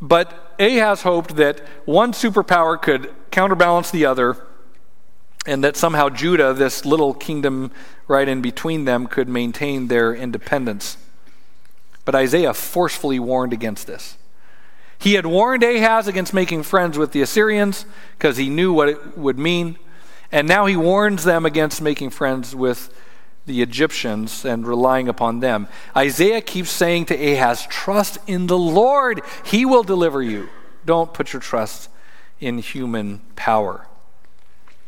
but 0.01 0.55
Ahaz 0.59 1.03
hoped 1.03 1.37
that 1.37 1.61
one 1.85 2.13
superpower 2.13 2.81
could 2.81 3.13
counterbalance 3.31 3.91
the 3.91 4.05
other, 4.05 4.37
and 5.47 5.65
that 5.65 5.77
somehow 5.77 6.09
Judah, 6.09 6.53
this 6.53 6.85
little 6.85 7.15
kingdom 7.15 7.71
right 8.07 8.29
in 8.29 8.43
between 8.43 8.85
them, 8.85 9.07
could 9.07 9.29
maintain 9.29 9.89
their 9.89 10.15
independence. 10.15 10.99
But 12.05 12.15
Isaiah 12.15 12.53
forcefully 12.53 13.19
warned 13.19 13.53
against 13.53 13.87
this. 13.87 14.18
He 14.99 15.15
had 15.15 15.27
warned 15.27 15.63
Ahaz 15.63 16.09
against 16.09 16.35
making 16.35 16.65
friends 16.65 16.99
with 16.99 17.13
the 17.13 17.23
Assyrians 17.23 17.87
because 18.17 18.37
he 18.37 18.49
knew 18.49 18.73
what 18.73 18.89
it 18.89 19.17
would 19.17 19.39
mean. 19.39 19.79
And 20.33 20.47
now 20.49 20.67
he 20.67 20.77
warns 20.77 21.25
them 21.25 21.47
against 21.47 21.81
making 21.81 22.11
friends 22.11 22.55
with 22.55 22.93
the 23.47 23.63
Egyptians 23.63 24.45
and 24.45 24.67
relying 24.67 25.09
upon 25.09 25.41
them. 25.41 25.69
Isaiah 25.97 26.43
keeps 26.43 26.71
saying 26.71 27.07
to 27.07 27.15
Ahaz, 27.15 27.67
Trust 27.67 28.19
in 28.27 28.47
the 28.47 28.59
Lord, 28.59 29.23
he 29.45 29.65
will 29.65 29.85
deliver 29.85 30.23
you. 30.23 30.49
Don't 30.85 31.15
put 31.15 31.33
your 31.33 31.41
trust 31.41 31.89
in 32.41 32.59
human 32.59 33.21
power. 33.37 33.87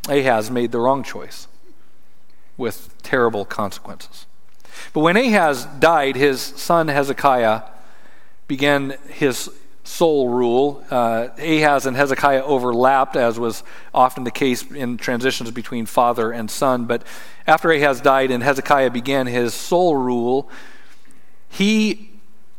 Ahaz 0.09 0.51
made 0.51 0.71
the 0.71 0.79
wrong 0.79 1.03
choice 1.03 1.47
with 2.57 3.01
terrible 3.01 3.45
consequences. 3.45 4.25
But 4.93 5.01
when 5.01 5.17
Ahaz 5.17 5.65
died, 5.79 6.15
his 6.15 6.41
son 6.41 6.87
Hezekiah 6.87 7.63
began 8.47 8.97
his 9.09 9.49
sole 9.91 10.29
rule. 10.29 10.83
Uh, 10.89 11.27
Ahaz 11.37 11.85
and 11.85 11.97
Hezekiah 11.97 12.43
overlapped, 12.43 13.17
as 13.17 13.37
was 13.37 13.63
often 13.93 14.23
the 14.23 14.31
case 14.31 14.63
in 14.71 14.97
transitions 14.97 15.51
between 15.51 15.85
father 15.85 16.31
and 16.31 16.49
son. 16.49 16.85
But 16.85 17.03
after 17.45 17.69
Ahaz 17.71 17.99
died 17.99 18.31
and 18.31 18.41
Hezekiah 18.41 18.91
began 18.91 19.27
his 19.27 19.53
sole 19.53 19.97
rule, 19.97 20.49
he, 21.49 22.09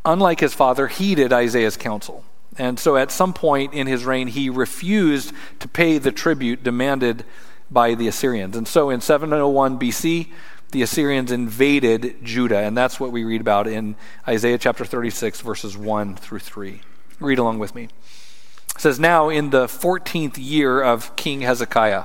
unlike 0.04 0.40
his 0.40 0.52
father, 0.52 0.88
heeded 0.88 1.32
Isaiah's 1.32 1.76
counsel. 1.76 2.22
And 2.58 2.78
so 2.78 2.98
at 2.98 3.10
some 3.10 3.32
point 3.32 3.72
in 3.72 3.86
his 3.86 4.04
reign, 4.04 4.28
he 4.28 4.50
refused 4.50 5.32
to 5.60 5.68
pay 5.68 5.96
the 5.96 6.12
tribute 6.12 6.62
demanded 6.62 7.24
by 7.70 7.94
the 7.94 8.08
Assyrians. 8.08 8.58
And 8.58 8.68
so 8.68 8.90
in 8.90 9.00
701 9.00 9.78
BC, 9.78 10.28
the 10.72 10.82
Assyrians 10.82 11.32
invaded 11.32 12.22
Judah. 12.22 12.58
And 12.58 12.76
that's 12.76 13.00
what 13.00 13.10
we 13.10 13.24
read 13.24 13.40
about 13.40 13.66
in 13.66 13.96
Isaiah 14.28 14.58
chapter 14.58 14.84
36, 14.84 15.40
verses 15.40 15.78
1 15.78 16.16
through 16.16 16.40
3. 16.40 16.82
Read 17.22 17.38
along 17.38 17.58
with 17.58 17.74
me. 17.74 17.84
It 17.84 18.80
says, 18.80 18.98
Now 18.98 19.28
in 19.28 19.50
the 19.50 19.66
14th 19.66 20.36
year 20.38 20.80
of 20.82 21.14
King 21.16 21.42
Hezekiah, 21.42 22.04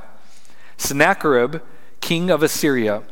Sennacherib, 0.78 1.62
king 2.02 2.30
of 2.30 2.44
Assyria, 2.44 3.04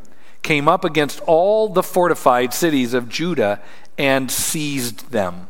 came 0.44 0.68
up 0.68 0.86
against 0.86 1.20
all 1.22 1.68
the 1.68 1.82
fortified 1.82 2.54
cities 2.54 2.94
of 2.94 3.10
Judah 3.10 3.62
and 3.98 4.30
seized 4.30 5.12
them. 5.12 5.48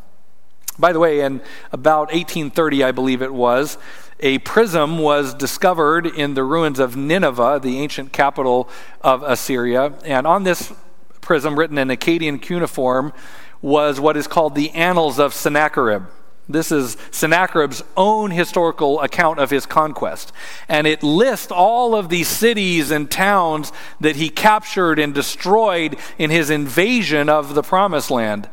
By 0.78 0.94
the 0.94 1.00
way, 1.00 1.22
in 1.22 1.42
about 1.72 2.08
1830, 2.08 2.84
I 2.84 2.92
believe 2.92 3.22
it 3.22 3.34
was, 3.34 3.78
a 4.20 4.40
prism 4.40 4.98
was 4.98 5.34
discovered 5.34 6.06
in 6.06 6.34
the 6.34 6.44
ruins 6.44 6.80
of 6.80 6.96
Nineveh, 6.96 7.60
the 7.62 7.80
ancient 7.80 8.14
capital 8.14 8.70
of 9.02 9.24
Assyria. 9.24 9.94
And 10.06 10.26
on 10.26 10.44
this 10.44 10.74
prism, 11.22 11.58
written 11.60 11.78
in 11.78 11.90
Akkadian 11.90 12.42
cuneiform, 12.42 13.14
was 13.62 14.00
what 14.00 14.16
is 14.16 14.28
called 14.28 14.56
the 14.56 14.72
Annals 14.72 15.20
of 15.20 15.34
Sennacherib. 15.34 16.04
This 16.48 16.72
is 16.72 16.96
Sennacherib's 17.10 17.84
own 17.98 18.32
historical 18.32 19.02
account 19.02 19.40
of 19.40 19.50
his 19.50 19.66
conquest. 19.66 20.32
And 20.70 20.86
it 20.86 21.02
lists 21.02 21.52
all 21.52 21.96
of 21.96 22.10
these 22.10 22.28
cities 22.28 22.92
and 22.92 23.10
towns 23.10 23.72
that 24.00 24.16
he 24.16 24.30
captured 24.30 25.00
and 25.00 25.14
destroyed 25.14 25.98
in 26.18 26.30
his 26.30 26.50
invasion 26.50 27.30
of 27.30 27.56
the 27.56 27.64
promised 27.64 28.12
land. 28.12 28.48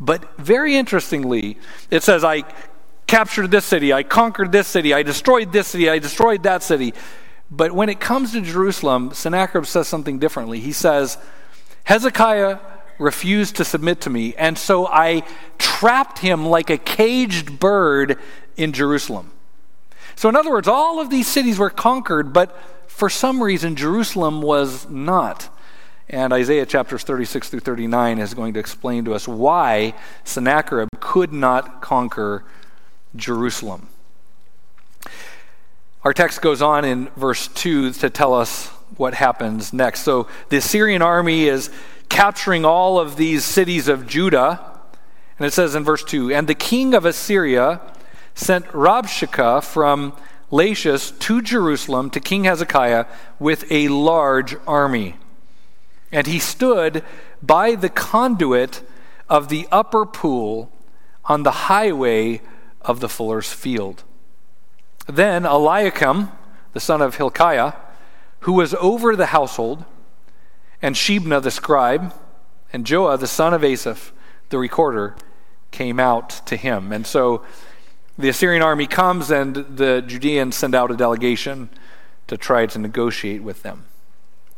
But 0.00 0.38
very 0.38 0.76
interestingly, 0.76 1.58
it 1.90 2.02
says, 2.02 2.24
I 2.24 2.44
captured 3.06 3.50
this 3.50 3.64
city, 3.64 3.92
I 3.92 4.02
conquered 4.02 4.52
this 4.52 4.66
city, 4.66 4.92
I 4.92 5.02
destroyed 5.02 5.52
this 5.52 5.68
city, 5.68 5.88
I 5.88 5.98
destroyed 5.98 6.42
that 6.42 6.62
city. 6.62 6.92
But 7.50 7.72
when 7.72 7.88
it 7.88 8.00
comes 8.00 8.32
to 8.32 8.40
Jerusalem, 8.40 9.12
Sennacherib 9.14 9.66
says 9.66 9.88
something 9.88 10.18
differently. 10.18 10.60
He 10.60 10.72
says, 10.72 11.18
Hezekiah 11.84 12.58
refused 12.98 13.56
to 13.56 13.64
submit 13.64 14.00
to 14.02 14.10
me, 14.10 14.34
and 14.36 14.56
so 14.56 14.86
I 14.86 15.22
trapped 15.58 16.20
him 16.20 16.46
like 16.46 16.70
a 16.70 16.78
caged 16.78 17.58
bird 17.58 18.18
in 18.56 18.72
Jerusalem. 18.72 19.32
So, 20.14 20.28
in 20.28 20.36
other 20.36 20.50
words, 20.50 20.66
all 20.66 21.00
of 21.00 21.10
these 21.10 21.26
cities 21.26 21.58
were 21.58 21.70
conquered, 21.70 22.32
but 22.32 22.58
for 22.86 23.10
some 23.10 23.42
reason, 23.42 23.76
Jerusalem 23.76 24.40
was 24.40 24.88
not. 24.88 25.50
And 26.08 26.32
Isaiah 26.32 26.64
chapters 26.64 27.02
36 27.02 27.50
through 27.50 27.60
39 27.60 28.18
is 28.18 28.32
going 28.32 28.54
to 28.54 28.60
explain 28.60 29.04
to 29.04 29.14
us 29.14 29.26
why 29.26 29.94
Sennacherib 30.24 30.88
could 31.00 31.32
not 31.32 31.82
conquer 31.82 32.44
Jerusalem. 33.14 33.88
Our 36.04 36.14
text 36.14 36.40
goes 36.40 36.62
on 36.62 36.84
in 36.84 37.08
verse 37.16 37.48
2 37.48 37.92
to 37.94 38.08
tell 38.08 38.32
us 38.32 38.68
what 38.96 39.14
happens 39.14 39.72
next. 39.72 40.02
So 40.02 40.28
the 40.48 40.58
Assyrian 40.58 41.02
army 41.02 41.48
is 41.48 41.70
capturing 42.08 42.64
all 42.64 42.98
of 42.98 43.16
these 43.16 43.44
cities 43.44 43.88
of 43.88 44.06
Judah. 44.06 44.60
And 45.38 45.46
it 45.46 45.52
says 45.52 45.74
in 45.74 45.84
verse 45.84 46.04
2 46.04 46.32
And 46.32 46.48
the 46.48 46.54
king 46.54 46.94
of 46.94 47.04
Assyria 47.04 47.80
sent 48.34 48.66
Rabshakeh 48.66 49.62
from 49.64 50.14
Lachish 50.50 51.10
to 51.10 51.42
Jerusalem 51.42 52.10
to 52.10 52.20
King 52.20 52.44
Hezekiah 52.44 53.06
with 53.38 53.70
a 53.70 53.88
large 53.88 54.56
army. 54.66 55.16
And 56.12 56.26
he 56.26 56.38
stood 56.38 57.02
by 57.42 57.74
the 57.74 57.88
conduit 57.88 58.82
of 59.28 59.48
the 59.48 59.66
upper 59.72 60.06
pool 60.06 60.70
on 61.24 61.42
the 61.42 61.50
highway 61.50 62.40
of 62.82 63.00
the 63.00 63.08
fuller's 63.08 63.52
field. 63.52 64.04
Then 65.06 65.44
Eliakim, 65.44 66.30
the 66.72 66.80
son 66.80 67.02
of 67.02 67.16
Hilkiah, 67.16 67.72
who 68.40 68.52
was 68.52 68.74
over 68.74 69.16
the 69.16 69.26
household, 69.26 69.84
and 70.82 70.94
Shebna 70.94 71.42
the 71.42 71.50
scribe, 71.50 72.14
and 72.72 72.84
Joah 72.84 73.18
the 73.18 73.26
son 73.26 73.54
of 73.54 73.64
Asaph, 73.64 74.12
the 74.50 74.58
recorder, 74.58 75.16
came 75.70 75.98
out 75.98 76.30
to 76.46 76.56
him. 76.56 76.92
And 76.92 77.06
so 77.06 77.44
the 78.18 78.28
Assyrian 78.28 78.62
army 78.62 78.86
comes, 78.86 79.30
and 79.30 79.54
the 79.54 80.02
Judeans 80.06 80.56
send 80.56 80.74
out 80.74 80.90
a 80.90 80.96
delegation 80.96 81.68
to 82.28 82.36
try 82.36 82.66
to 82.66 82.78
negotiate 82.78 83.42
with 83.42 83.62
them. 83.62 83.84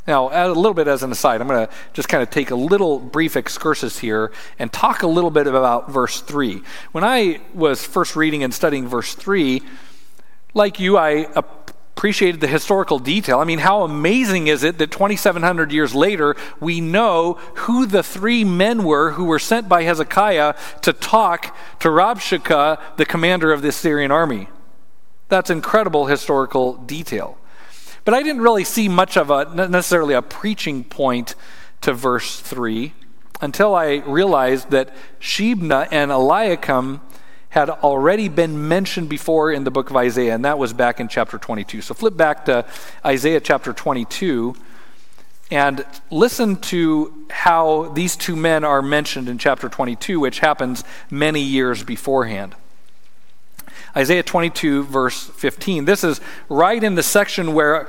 Now, 0.06 0.30
a 0.32 0.48
little 0.48 0.72
bit 0.72 0.88
as 0.88 1.02
an 1.02 1.12
aside, 1.12 1.42
I'm 1.42 1.48
going 1.48 1.66
to 1.66 1.72
just 1.92 2.08
kind 2.08 2.22
of 2.22 2.30
take 2.30 2.50
a 2.50 2.54
little 2.54 2.98
brief 2.98 3.36
excursus 3.36 3.98
here 3.98 4.32
and 4.58 4.72
talk 4.72 5.02
a 5.02 5.06
little 5.06 5.30
bit 5.30 5.46
about 5.46 5.90
verse 5.90 6.22
3. 6.22 6.62
When 6.92 7.04
I 7.04 7.40
was 7.52 7.84
first 7.84 8.16
reading 8.16 8.42
and 8.42 8.54
studying 8.54 8.88
verse 8.88 9.14
3, 9.14 9.60
like 10.54 10.80
you, 10.80 10.96
I 10.96 11.26
appreciated 11.98 12.40
the 12.40 12.46
historical 12.46 13.00
detail. 13.00 13.40
I 13.40 13.44
mean, 13.44 13.58
how 13.58 13.82
amazing 13.82 14.46
is 14.46 14.62
it 14.62 14.78
that 14.78 14.92
2,700 14.92 15.72
years 15.72 15.96
later, 15.96 16.36
we 16.60 16.80
know 16.80 17.32
who 17.66 17.86
the 17.86 18.04
three 18.04 18.44
men 18.44 18.84
were 18.84 19.10
who 19.10 19.24
were 19.24 19.40
sent 19.40 19.68
by 19.68 19.82
Hezekiah 19.82 20.54
to 20.82 20.92
talk 20.92 21.56
to 21.80 21.88
Rabshakeh, 21.88 22.80
the 22.96 23.04
commander 23.04 23.52
of 23.52 23.62
the 23.62 23.72
Syrian 23.72 24.12
army? 24.12 24.48
That's 25.28 25.50
incredible 25.50 26.06
historical 26.06 26.74
detail. 26.74 27.36
But 28.04 28.14
I 28.14 28.22
didn't 28.22 28.42
really 28.42 28.62
see 28.62 28.88
much 28.88 29.16
of 29.16 29.28
a 29.30 29.52
necessarily 29.68 30.14
a 30.14 30.22
preaching 30.22 30.84
point 30.84 31.34
to 31.80 31.92
verse 31.92 32.38
3 32.38 32.94
until 33.40 33.74
I 33.74 34.04
realized 34.06 34.70
that 34.70 34.94
Shebna 35.20 35.88
and 35.90 36.12
Eliakim 36.12 37.00
had 37.50 37.70
already 37.70 38.28
been 38.28 38.68
mentioned 38.68 39.08
before 39.08 39.50
in 39.50 39.64
the 39.64 39.70
book 39.70 39.90
of 39.90 39.96
Isaiah, 39.96 40.34
and 40.34 40.44
that 40.44 40.58
was 40.58 40.72
back 40.72 41.00
in 41.00 41.08
chapter 41.08 41.38
22. 41.38 41.80
So 41.80 41.94
flip 41.94 42.16
back 42.16 42.44
to 42.44 42.64
Isaiah 43.04 43.40
chapter 43.40 43.72
22 43.72 44.54
and 45.50 45.84
listen 46.10 46.56
to 46.56 47.26
how 47.30 47.88
these 47.94 48.16
two 48.16 48.36
men 48.36 48.64
are 48.64 48.82
mentioned 48.82 49.28
in 49.28 49.38
chapter 49.38 49.68
22, 49.68 50.20
which 50.20 50.40
happens 50.40 50.84
many 51.10 51.40
years 51.40 51.82
beforehand. 51.82 52.54
Isaiah 53.96 54.22
22, 54.22 54.84
verse 54.84 55.24
15. 55.24 55.86
This 55.86 56.04
is 56.04 56.20
right 56.50 56.82
in 56.82 56.94
the 56.94 57.02
section 57.02 57.54
where 57.54 57.88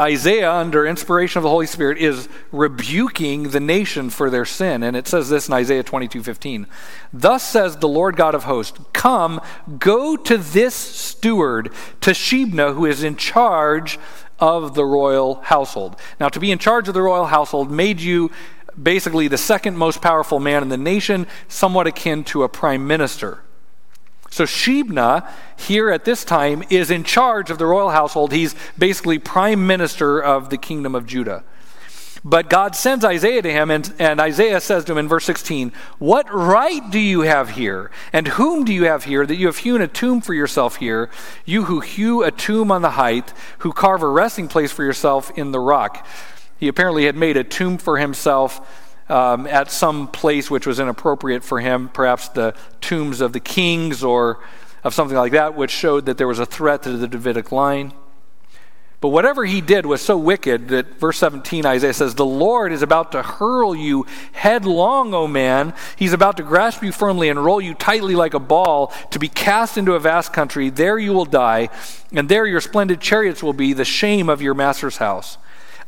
Isaiah, 0.00 0.52
under 0.52 0.86
inspiration 0.86 1.38
of 1.38 1.42
the 1.42 1.48
Holy 1.48 1.66
Spirit, 1.66 1.98
is 1.98 2.28
rebuking 2.52 3.50
the 3.50 3.60
nation 3.60 4.10
for 4.10 4.30
their 4.30 4.44
sin. 4.44 4.82
And 4.82 4.96
it 4.96 5.08
says 5.08 5.28
this 5.28 5.48
in 5.48 5.54
Isaiah 5.54 5.82
22 5.82 6.22
15. 6.22 6.66
Thus 7.12 7.42
says 7.42 7.76
the 7.76 7.88
Lord 7.88 8.16
God 8.16 8.34
of 8.34 8.44
hosts, 8.44 8.78
Come, 8.92 9.40
go 9.78 10.16
to 10.16 10.38
this 10.38 10.74
steward, 10.74 11.72
to 12.00 12.10
Shebna, 12.10 12.74
who 12.74 12.86
is 12.86 13.02
in 13.02 13.16
charge 13.16 13.98
of 14.38 14.74
the 14.74 14.84
royal 14.84 15.36
household. 15.42 15.96
Now, 16.20 16.28
to 16.28 16.38
be 16.38 16.52
in 16.52 16.58
charge 16.58 16.86
of 16.86 16.94
the 16.94 17.02
royal 17.02 17.26
household 17.26 17.70
made 17.70 18.00
you 18.00 18.30
basically 18.80 19.26
the 19.26 19.38
second 19.38 19.76
most 19.76 20.00
powerful 20.00 20.38
man 20.38 20.62
in 20.62 20.68
the 20.68 20.76
nation, 20.76 21.26
somewhat 21.48 21.88
akin 21.88 22.22
to 22.24 22.44
a 22.44 22.48
prime 22.48 22.86
minister. 22.86 23.40
So 24.38 24.44
Shebna, 24.44 25.28
here 25.56 25.90
at 25.90 26.04
this 26.04 26.24
time, 26.24 26.62
is 26.70 26.92
in 26.92 27.02
charge 27.02 27.50
of 27.50 27.58
the 27.58 27.66
royal 27.66 27.90
household. 27.90 28.30
He's 28.30 28.54
basically 28.78 29.18
prime 29.18 29.66
minister 29.66 30.20
of 30.20 30.48
the 30.48 30.56
kingdom 30.56 30.94
of 30.94 31.06
Judah. 31.06 31.42
But 32.22 32.48
God 32.48 32.76
sends 32.76 33.04
Isaiah 33.04 33.42
to 33.42 33.50
him, 33.50 33.68
and, 33.68 33.92
and 33.98 34.20
Isaiah 34.20 34.60
says 34.60 34.84
to 34.84 34.92
him 34.92 34.98
in 34.98 35.08
verse 35.08 35.24
16, 35.24 35.72
What 35.98 36.32
right 36.32 36.88
do 36.88 37.00
you 37.00 37.22
have 37.22 37.50
here? 37.50 37.90
And 38.12 38.28
whom 38.28 38.64
do 38.64 38.72
you 38.72 38.84
have 38.84 39.02
here 39.02 39.26
that 39.26 39.34
you 39.34 39.46
have 39.46 39.58
hewn 39.58 39.82
a 39.82 39.88
tomb 39.88 40.20
for 40.20 40.34
yourself 40.34 40.76
here? 40.76 41.10
You 41.44 41.64
who 41.64 41.80
hew 41.80 42.22
a 42.22 42.30
tomb 42.30 42.70
on 42.70 42.82
the 42.82 42.90
height, 42.90 43.32
who 43.58 43.72
carve 43.72 44.04
a 44.04 44.08
resting 44.08 44.46
place 44.46 44.70
for 44.70 44.84
yourself 44.84 45.36
in 45.36 45.50
the 45.50 45.58
rock. 45.58 46.06
He 46.60 46.68
apparently 46.68 47.06
had 47.06 47.16
made 47.16 47.36
a 47.36 47.42
tomb 47.42 47.76
for 47.76 47.98
himself 47.98 48.87
um, 49.08 49.46
at 49.46 49.70
some 49.70 50.08
place 50.08 50.50
which 50.50 50.66
was 50.66 50.80
inappropriate 50.80 51.44
for 51.44 51.60
him, 51.60 51.88
perhaps 51.88 52.28
the 52.28 52.54
tombs 52.80 53.20
of 53.20 53.32
the 53.32 53.40
kings 53.40 54.04
or 54.04 54.40
of 54.84 54.94
something 54.94 55.16
like 55.16 55.32
that, 55.32 55.54
which 55.54 55.70
showed 55.70 56.06
that 56.06 56.18
there 56.18 56.28
was 56.28 56.38
a 56.38 56.46
threat 56.46 56.82
to 56.82 56.96
the 56.96 57.08
Davidic 57.08 57.52
line. 57.52 57.92
But 59.00 59.10
whatever 59.10 59.44
he 59.44 59.60
did 59.60 59.86
was 59.86 60.00
so 60.00 60.18
wicked 60.18 60.68
that 60.68 60.98
verse 60.98 61.18
17 61.18 61.64
Isaiah 61.64 61.92
says, 61.92 62.16
The 62.16 62.26
Lord 62.26 62.72
is 62.72 62.82
about 62.82 63.12
to 63.12 63.22
hurl 63.22 63.76
you 63.76 64.06
headlong, 64.32 65.14
O 65.14 65.28
man. 65.28 65.72
He's 65.94 66.12
about 66.12 66.36
to 66.38 66.42
grasp 66.42 66.82
you 66.82 66.90
firmly 66.90 67.28
and 67.28 67.44
roll 67.44 67.60
you 67.60 67.74
tightly 67.74 68.16
like 68.16 68.34
a 68.34 68.40
ball 68.40 68.92
to 69.12 69.20
be 69.20 69.28
cast 69.28 69.78
into 69.78 69.94
a 69.94 70.00
vast 70.00 70.32
country. 70.32 70.68
There 70.68 70.98
you 70.98 71.12
will 71.12 71.26
die, 71.26 71.68
and 72.12 72.28
there 72.28 72.44
your 72.44 72.60
splendid 72.60 73.00
chariots 73.00 73.40
will 73.40 73.52
be, 73.52 73.72
the 73.72 73.84
shame 73.84 74.28
of 74.28 74.42
your 74.42 74.54
master's 74.54 74.96
house. 74.96 75.38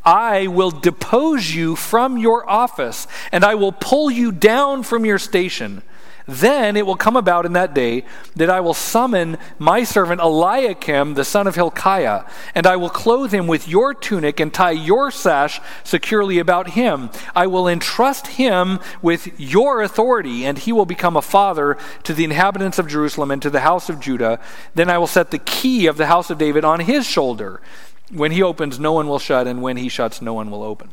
I 0.05 0.47
will 0.47 0.71
depose 0.71 1.55
you 1.55 1.77
from 1.77 2.17
your 2.17 2.49
office, 2.49 3.07
and 3.33 3.45
I 3.45 3.55
will 3.55 3.73
pull 3.73 4.11
you 4.11 4.33
down 4.33 4.83
from 4.83 5.05
your 5.05 5.19
station. 5.19 5.83
Then 6.31 6.77
it 6.77 6.87
will 6.87 6.97
come 6.97 7.17
about 7.17 7.45
in 7.45 7.55
that 7.55 7.75
day 7.75 8.05
that 8.37 8.49
I 8.49 8.61
will 8.61 8.75
summon 8.75 9.37
my 9.59 9.83
servant 9.83 10.21
Eliakim, 10.21 11.15
the 11.15 11.25
son 11.25 11.49
of 11.49 11.57
Hilkiah, 11.57 12.25
and 12.55 12.69
I 12.69 12.77
will 12.77 12.89
clothe 12.89 13.35
him 13.35 13.49
with 13.49 13.67
your 13.67 13.95
tunic 13.95 14.39
and 14.39 14.55
tie 14.55 14.71
your 14.71 15.11
sash 15.11 15.61
securely 15.83 16.39
about 16.39 16.71
him. 16.71 17.11
I 17.35 17.49
will 17.49 17.67
entrust 17.67 18.29
him 18.29 18.79
with 19.03 19.41
your 19.41 19.83
authority, 19.83 20.45
and 20.45 20.57
he 20.57 20.73
will 20.73 20.87
become 20.87 21.17
a 21.17 21.23
father 21.23 21.77
to 22.05 22.15
the 22.15 22.25
inhabitants 22.25 22.79
of 22.79 22.87
Jerusalem 22.87 23.33
and 23.33 23.43
to 23.43 23.51
the 23.51 23.61
house 23.61 23.89
of 23.89 23.99
Judah. 23.99 24.39
Then 24.77 24.89
I 24.89 24.99
will 24.99 25.09
set 25.09 25.33
the 25.33 25.39
key 25.39 25.89
of 25.89 25.97
the 25.97 26.07
house 26.07 26.31
of 26.31 26.39
David 26.39 26.65
on 26.65 26.79
his 26.79 27.07
shoulder. 27.07 27.61
When 28.11 28.33
he 28.33 28.43
opens, 28.43 28.79
no 28.79 28.93
one 28.93 29.09
will 29.09 29.19
shut, 29.19 29.47
and 29.47 29.63
when 29.63 29.77
he 29.77 29.89
shuts, 29.89 30.21
no 30.21 30.35
one 30.35 30.51
will 30.51 30.63
open. 30.63 30.91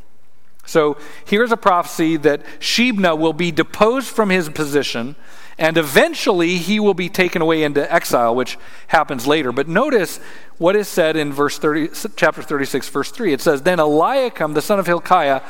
So 0.65 0.97
here's 1.25 1.51
a 1.51 1.57
prophecy 1.57 2.17
that 2.17 2.43
Shebna 2.59 3.17
will 3.17 3.33
be 3.33 3.51
deposed 3.51 4.09
from 4.09 4.29
his 4.29 4.49
position, 4.49 5.15
And 5.59 5.77
eventually 5.77 6.57
he 6.57 6.79
will 6.79 6.93
be 6.93 7.09
taken 7.09 7.41
away 7.41 7.63
into 7.63 7.91
exile, 7.91 8.35
which 8.35 8.59
happens 8.87 9.25
later. 9.25 9.51
But 9.51 9.67
notice 9.67 10.19
what 10.59 10.75
is 10.75 10.87
said 10.87 11.15
in 11.15 11.33
verse 11.33 11.57
30, 11.57 11.89
chapter 12.15 12.43
36, 12.43 12.89
verse 12.89 13.09
3. 13.09 13.33
It 13.33 13.41
says, 13.41 13.63
Then 13.63 13.79
Eliakim, 13.79 14.53
the 14.53 14.61
son 14.61 14.77
of 14.77 14.85
Hilkiah, 14.85 15.41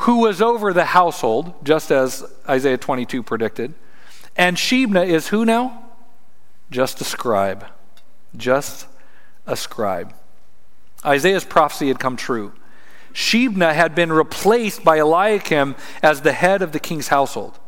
who 0.00 0.18
was 0.18 0.42
over 0.42 0.74
the 0.74 0.86
household, 0.86 1.54
just 1.64 1.90
as 1.90 2.22
Isaiah 2.46 2.76
22 2.76 3.22
predicted, 3.22 3.72
and 4.36 4.58
Shebna 4.58 5.06
is 5.06 5.28
who 5.28 5.46
now? 5.46 5.82
Just 6.70 7.00
a 7.00 7.04
scribe. 7.04 7.64
Just 8.36 8.86
a 9.46 9.56
scribe. 9.56 10.12
Isaiah's 11.06 11.44
prophecy 11.44 11.88
had 11.88 11.98
come 11.98 12.16
true. 12.16 12.52
Shebna 13.12 13.72
had 13.72 13.94
been 13.94 14.12
replaced 14.12 14.84
by 14.84 14.96
Eliakim 14.98 15.74
as 16.02 16.20
the 16.20 16.32
head 16.32 16.60
of 16.60 16.72
the 16.72 16.80
king's 16.80 17.08
household. 17.08 17.58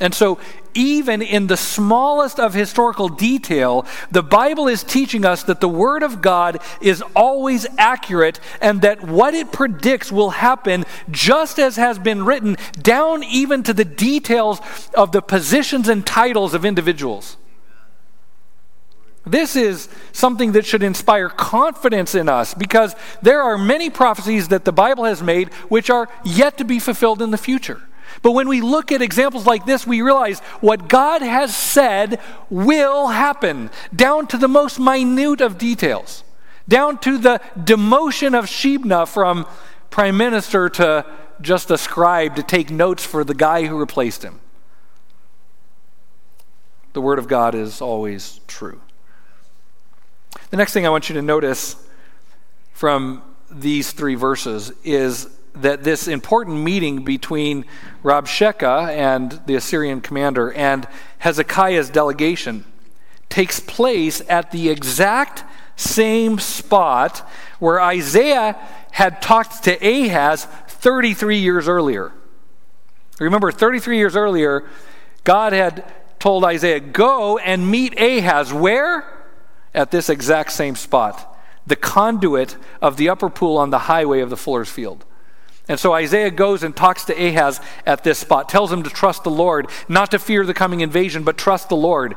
And 0.00 0.14
so, 0.14 0.40
even 0.72 1.20
in 1.20 1.46
the 1.46 1.58
smallest 1.58 2.40
of 2.40 2.54
historical 2.54 3.08
detail, 3.08 3.84
the 4.10 4.22
Bible 4.22 4.66
is 4.66 4.82
teaching 4.82 5.26
us 5.26 5.42
that 5.42 5.60
the 5.60 5.68
Word 5.68 6.02
of 6.02 6.22
God 6.22 6.58
is 6.80 7.02
always 7.14 7.66
accurate 7.76 8.40
and 8.62 8.80
that 8.80 9.02
what 9.04 9.34
it 9.34 9.52
predicts 9.52 10.10
will 10.10 10.30
happen 10.30 10.86
just 11.10 11.58
as 11.58 11.76
has 11.76 11.98
been 11.98 12.24
written, 12.24 12.56
down 12.80 13.22
even 13.22 13.62
to 13.64 13.74
the 13.74 13.84
details 13.84 14.60
of 14.94 15.12
the 15.12 15.20
positions 15.20 15.86
and 15.86 16.06
titles 16.06 16.54
of 16.54 16.64
individuals. 16.64 17.36
This 19.26 19.54
is 19.54 19.88
something 20.12 20.52
that 20.52 20.64
should 20.64 20.82
inspire 20.82 21.28
confidence 21.28 22.14
in 22.14 22.28
us 22.28 22.54
because 22.54 22.94
there 23.20 23.42
are 23.42 23.58
many 23.58 23.90
prophecies 23.90 24.48
that 24.48 24.64
the 24.64 24.72
Bible 24.72 25.04
has 25.04 25.22
made 25.22 25.52
which 25.68 25.90
are 25.90 26.08
yet 26.24 26.56
to 26.58 26.64
be 26.64 26.78
fulfilled 26.78 27.20
in 27.20 27.30
the 27.30 27.38
future. 27.38 27.80
But 28.22 28.32
when 28.32 28.48
we 28.48 28.60
look 28.60 28.90
at 28.92 29.02
examples 29.02 29.46
like 29.46 29.66
this, 29.66 29.86
we 29.86 30.02
realize 30.02 30.40
what 30.60 30.88
God 30.88 31.22
has 31.22 31.56
said 31.56 32.18
will 32.48 33.08
happen, 33.08 33.70
down 33.94 34.26
to 34.28 34.36
the 34.36 34.48
most 34.48 34.80
minute 34.80 35.40
of 35.40 35.58
details, 35.58 36.24
down 36.68 36.98
to 36.98 37.18
the 37.18 37.40
demotion 37.56 38.36
of 38.36 38.46
Shebna 38.46 39.06
from 39.06 39.46
prime 39.90 40.16
minister 40.16 40.68
to 40.70 41.06
just 41.40 41.70
a 41.70 41.78
scribe 41.78 42.36
to 42.36 42.42
take 42.42 42.70
notes 42.70 43.04
for 43.04 43.22
the 43.22 43.34
guy 43.34 43.66
who 43.66 43.78
replaced 43.78 44.22
him. 44.22 44.40
The 46.92 47.00
Word 47.00 47.18
of 47.18 47.28
God 47.28 47.54
is 47.54 47.80
always 47.80 48.40
true. 48.48 48.80
The 50.50 50.56
next 50.56 50.72
thing 50.72 50.84
I 50.84 50.90
want 50.90 51.08
you 51.08 51.14
to 51.14 51.22
notice 51.22 51.76
from 52.72 53.22
these 53.52 53.92
three 53.92 54.16
verses 54.16 54.72
is 54.82 55.28
that 55.54 55.84
this 55.84 56.08
important 56.08 56.58
meeting 56.58 57.04
between 57.04 57.66
Rabshakeh 58.02 58.88
and 58.88 59.40
the 59.46 59.54
Assyrian 59.54 60.00
commander 60.00 60.52
and 60.52 60.88
Hezekiah's 61.18 61.88
delegation 61.88 62.64
takes 63.28 63.60
place 63.60 64.22
at 64.28 64.50
the 64.50 64.70
exact 64.70 65.44
same 65.76 66.40
spot 66.40 67.18
where 67.60 67.80
Isaiah 67.80 68.56
had 68.90 69.22
talked 69.22 69.62
to 69.64 69.74
Ahaz 69.76 70.46
33 70.66 71.38
years 71.38 71.68
earlier. 71.68 72.10
Remember, 73.20 73.52
33 73.52 73.98
years 73.98 74.16
earlier, 74.16 74.68
God 75.22 75.52
had 75.52 75.84
told 76.18 76.44
Isaiah, 76.44 76.80
Go 76.80 77.38
and 77.38 77.70
meet 77.70 78.00
Ahaz. 78.00 78.52
Where? 78.52 79.19
At 79.74 79.90
this 79.90 80.08
exact 80.08 80.52
same 80.52 80.74
spot, 80.74 81.38
the 81.66 81.76
conduit 81.76 82.56
of 82.82 82.96
the 82.96 83.08
upper 83.08 83.30
pool 83.30 83.56
on 83.56 83.70
the 83.70 83.80
highway 83.80 84.20
of 84.20 84.30
the 84.30 84.36
fuller's 84.36 84.68
field. 84.68 85.04
And 85.68 85.78
so 85.78 85.92
Isaiah 85.92 86.32
goes 86.32 86.64
and 86.64 86.74
talks 86.74 87.04
to 87.04 87.14
Ahaz 87.14 87.60
at 87.86 88.02
this 88.02 88.18
spot, 88.18 88.48
tells 88.48 88.72
him 88.72 88.82
to 88.82 88.90
trust 88.90 89.22
the 89.22 89.30
Lord, 89.30 89.68
not 89.88 90.10
to 90.10 90.18
fear 90.18 90.44
the 90.44 90.54
coming 90.54 90.80
invasion, 90.80 91.22
but 91.22 91.38
trust 91.38 91.68
the 91.68 91.76
Lord. 91.76 92.16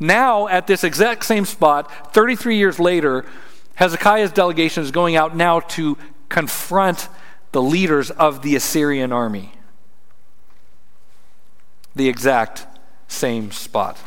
Now, 0.00 0.48
at 0.48 0.66
this 0.66 0.84
exact 0.84 1.24
same 1.26 1.44
spot, 1.44 2.14
33 2.14 2.56
years 2.56 2.80
later, 2.80 3.26
Hezekiah's 3.74 4.32
delegation 4.32 4.82
is 4.82 4.90
going 4.90 5.16
out 5.16 5.36
now 5.36 5.60
to 5.60 5.98
confront 6.28 7.08
the 7.52 7.62
leaders 7.62 8.10
of 8.10 8.42
the 8.42 8.56
Assyrian 8.56 9.12
army. 9.12 9.52
The 11.94 12.08
exact 12.08 12.66
same 13.06 13.52
spot. 13.52 13.98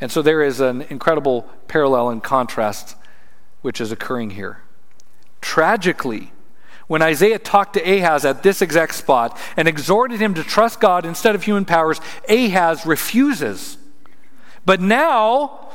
And 0.00 0.10
so 0.10 0.22
there 0.22 0.42
is 0.42 0.60
an 0.60 0.82
incredible 0.82 1.42
parallel 1.68 2.08
and 2.10 2.22
contrast 2.22 2.96
which 3.62 3.80
is 3.80 3.92
occurring 3.92 4.30
here. 4.30 4.62
Tragically, 5.40 6.32
when 6.86 7.02
Isaiah 7.02 7.38
talked 7.38 7.74
to 7.74 7.80
Ahaz 7.80 8.24
at 8.24 8.42
this 8.42 8.62
exact 8.62 8.94
spot 8.94 9.38
and 9.56 9.68
exhorted 9.68 10.20
him 10.20 10.34
to 10.34 10.42
trust 10.42 10.80
God 10.80 11.04
instead 11.04 11.34
of 11.34 11.44
human 11.44 11.64
powers, 11.64 12.00
Ahaz 12.28 12.84
refuses. 12.84 13.78
But 14.64 14.80
now, 14.80 15.68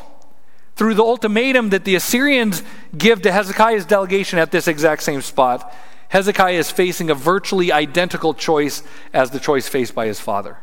through 0.76 0.96
the 0.96 1.04
ultimatum 1.04 1.70
that 1.70 1.86
the 1.86 1.96
Assyrians 1.96 2.64
give 2.98 3.22
to 3.22 3.32
Hezekiah's 3.32 3.86
delegation 3.86 4.40
at 4.40 4.52
this 4.52 4.68
exact 4.68 5.04
same 5.04 5.22
spot, 5.22 5.74
Hezekiah 6.10 6.60
is 6.60 6.70
facing 6.70 7.10
a 7.10 7.16
virtually 7.16 7.72
identical 7.72 8.34
choice 8.34 8.84
as 9.14 9.32
the 9.32 9.40
choice 9.40 9.68
faced 9.68 9.96
by 9.96 10.08
his 10.08 10.20
father. 10.20 10.58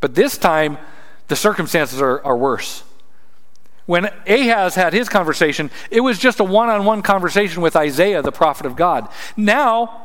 But 0.00 0.14
this 0.14 0.38
time, 0.38 0.78
the 1.28 1.36
circumstances 1.36 2.00
are, 2.00 2.24
are 2.24 2.36
worse. 2.36 2.82
When 3.86 4.10
Ahaz 4.26 4.74
had 4.74 4.92
his 4.92 5.08
conversation, 5.08 5.70
it 5.90 6.00
was 6.00 6.18
just 6.18 6.40
a 6.40 6.44
one 6.44 6.68
on 6.68 6.84
one 6.84 7.02
conversation 7.02 7.62
with 7.62 7.76
Isaiah, 7.76 8.20
the 8.20 8.32
prophet 8.32 8.66
of 8.66 8.74
God. 8.74 9.08
Now, 9.36 10.02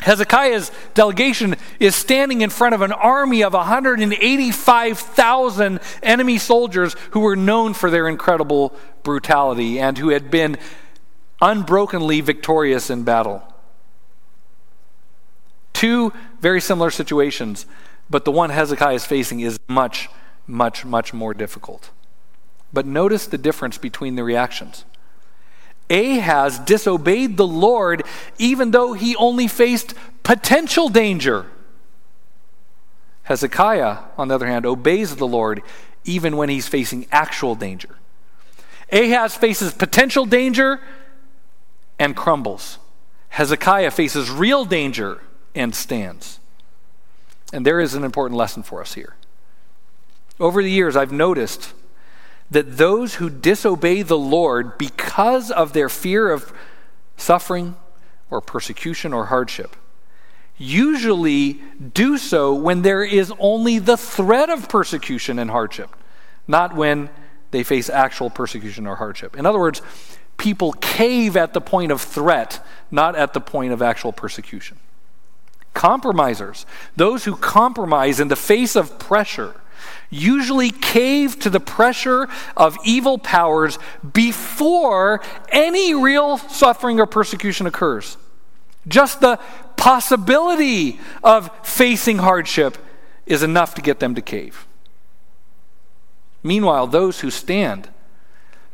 Hezekiah's 0.00 0.72
delegation 0.94 1.56
is 1.78 1.94
standing 1.94 2.40
in 2.40 2.48
front 2.48 2.74
of 2.74 2.80
an 2.80 2.92
army 2.92 3.42
of 3.42 3.52
185,000 3.52 5.80
enemy 6.02 6.38
soldiers 6.38 6.96
who 7.10 7.20
were 7.20 7.36
known 7.36 7.74
for 7.74 7.90
their 7.90 8.08
incredible 8.08 8.74
brutality 9.02 9.78
and 9.78 9.98
who 9.98 10.08
had 10.08 10.30
been 10.30 10.56
unbrokenly 11.42 12.22
victorious 12.22 12.90
in 12.90 13.04
battle. 13.04 13.42
Two 15.72 16.12
very 16.40 16.60
similar 16.60 16.90
situations, 16.90 17.64
but 18.08 18.24
the 18.24 18.32
one 18.32 18.50
Hezekiah 18.50 18.94
is 18.94 19.06
facing 19.06 19.40
is 19.40 19.58
much, 19.68 20.08
much, 20.46 20.84
much 20.84 21.12
more 21.12 21.34
difficult. 21.34 21.90
But 22.72 22.86
notice 22.86 23.26
the 23.26 23.38
difference 23.38 23.78
between 23.78 24.16
the 24.16 24.24
reactions. 24.24 24.84
Ahaz 25.90 26.58
disobeyed 26.60 27.36
the 27.36 27.46
Lord 27.46 28.04
even 28.38 28.70
though 28.70 28.92
he 28.92 29.16
only 29.16 29.48
faced 29.48 29.94
potential 30.22 30.88
danger. 30.88 31.46
Hezekiah, 33.24 33.98
on 34.16 34.28
the 34.28 34.34
other 34.34 34.46
hand, 34.46 34.66
obeys 34.66 35.16
the 35.16 35.26
Lord 35.26 35.62
even 36.04 36.36
when 36.36 36.48
he's 36.48 36.68
facing 36.68 37.06
actual 37.10 37.54
danger. 37.54 37.96
Ahaz 38.92 39.36
faces 39.36 39.72
potential 39.72 40.26
danger 40.26 40.80
and 41.98 42.16
crumbles. 42.16 42.78
Hezekiah 43.30 43.90
faces 43.90 44.30
real 44.30 44.64
danger 44.64 45.20
and 45.54 45.74
stands. 45.74 46.40
And 47.52 47.66
there 47.66 47.80
is 47.80 47.94
an 47.94 48.04
important 48.04 48.36
lesson 48.38 48.62
for 48.62 48.80
us 48.80 48.94
here. 48.94 49.14
Over 50.40 50.62
the 50.62 50.70
years, 50.70 50.96
I've 50.96 51.12
noticed 51.12 51.74
that 52.50 52.78
those 52.78 53.16
who 53.16 53.28
disobey 53.28 54.02
the 54.02 54.18
Lord 54.18 54.78
because 54.78 55.50
of 55.50 55.74
their 55.74 55.90
fear 55.90 56.30
of 56.30 56.52
suffering 57.16 57.76
or 58.30 58.40
persecution 58.40 59.12
or 59.12 59.26
hardship 59.26 59.76
usually 60.56 61.60
do 61.94 62.18
so 62.18 62.54
when 62.54 62.82
there 62.82 63.02
is 63.02 63.32
only 63.38 63.78
the 63.78 63.96
threat 63.96 64.50
of 64.50 64.68
persecution 64.68 65.38
and 65.38 65.50
hardship, 65.50 65.90
not 66.46 66.74
when 66.74 67.08
they 67.50 67.62
face 67.62 67.88
actual 67.88 68.28
persecution 68.28 68.86
or 68.86 68.96
hardship. 68.96 69.36
In 69.36 69.46
other 69.46 69.58
words, 69.58 69.80
people 70.36 70.72
cave 70.72 71.36
at 71.36 71.54
the 71.54 71.60
point 71.60 71.92
of 71.92 72.00
threat, 72.00 72.64
not 72.90 73.16
at 73.16 73.32
the 73.32 73.40
point 73.40 73.72
of 73.72 73.80
actual 73.80 74.12
persecution. 74.12 74.78
Compromisers, 75.72 76.66
those 76.96 77.24
who 77.24 77.36
compromise 77.36 78.20
in 78.20 78.28
the 78.28 78.36
face 78.36 78.76
of 78.76 78.98
pressure, 78.98 79.54
usually 80.10 80.70
cave 80.70 81.38
to 81.40 81.50
the 81.50 81.60
pressure 81.60 82.28
of 82.56 82.76
evil 82.84 83.18
powers 83.18 83.78
before 84.12 85.22
any 85.50 85.94
real 85.94 86.38
suffering 86.38 87.00
or 87.00 87.06
persecution 87.06 87.66
occurs. 87.66 88.16
Just 88.88 89.20
the 89.20 89.38
possibility 89.76 91.00
of 91.22 91.50
facing 91.66 92.18
hardship 92.18 92.78
is 93.26 93.42
enough 93.42 93.74
to 93.74 93.82
get 93.82 94.00
them 94.00 94.14
to 94.14 94.22
cave. 94.22 94.66
Meanwhile, 96.42 96.88
those 96.88 97.20
who 97.20 97.30
stand, 97.30 97.88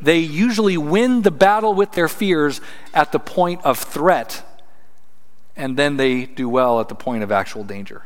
they 0.01 0.19
usually 0.19 0.77
win 0.77 1.23
the 1.23 1.31
battle 1.31 1.75
with 1.75 1.93
their 1.93 2.09
fears 2.09 2.61
at 2.95 3.13
the 3.13 3.19
point 3.19 3.65
of 3.65 3.79
threat, 3.79 4.43
and 5.57 5.77
then 5.77 5.97
they 5.97 6.27
do 6.27 6.49
well 6.49 6.81
at 6.81 6.89
the 6.89 6.95
point 6.95 7.23
of 7.23 7.33
actual 7.33 7.65
danger. 7.65 8.03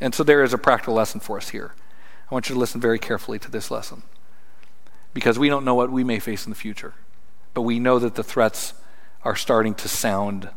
And 0.00 0.14
so 0.14 0.22
there 0.22 0.42
is 0.42 0.52
a 0.52 0.58
practical 0.58 0.94
lesson 0.94 1.20
for 1.20 1.36
us 1.36 1.50
here. 1.50 1.74
I 2.30 2.34
want 2.34 2.48
you 2.48 2.54
to 2.54 2.58
listen 2.58 2.80
very 2.80 2.98
carefully 2.98 3.38
to 3.38 3.50
this 3.50 3.70
lesson 3.70 4.02
because 5.14 5.38
we 5.38 5.48
don't 5.48 5.64
know 5.64 5.74
what 5.74 5.90
we 5.90 6.04
may 6.04 6.18
face 6.18 6.44
in 6.44 6.50
the 6.50 6.56
future, 6.56 6.94
but 7.54 7.62
we 7.62 7.78
know 7.78 7.98
that 7.98 8.14
the 8.14 8.22
threats 8.22 8.74
are 9.24 9.36
starting 9.36 9.74
to 9.76 9.88
sound. 9.88 10.50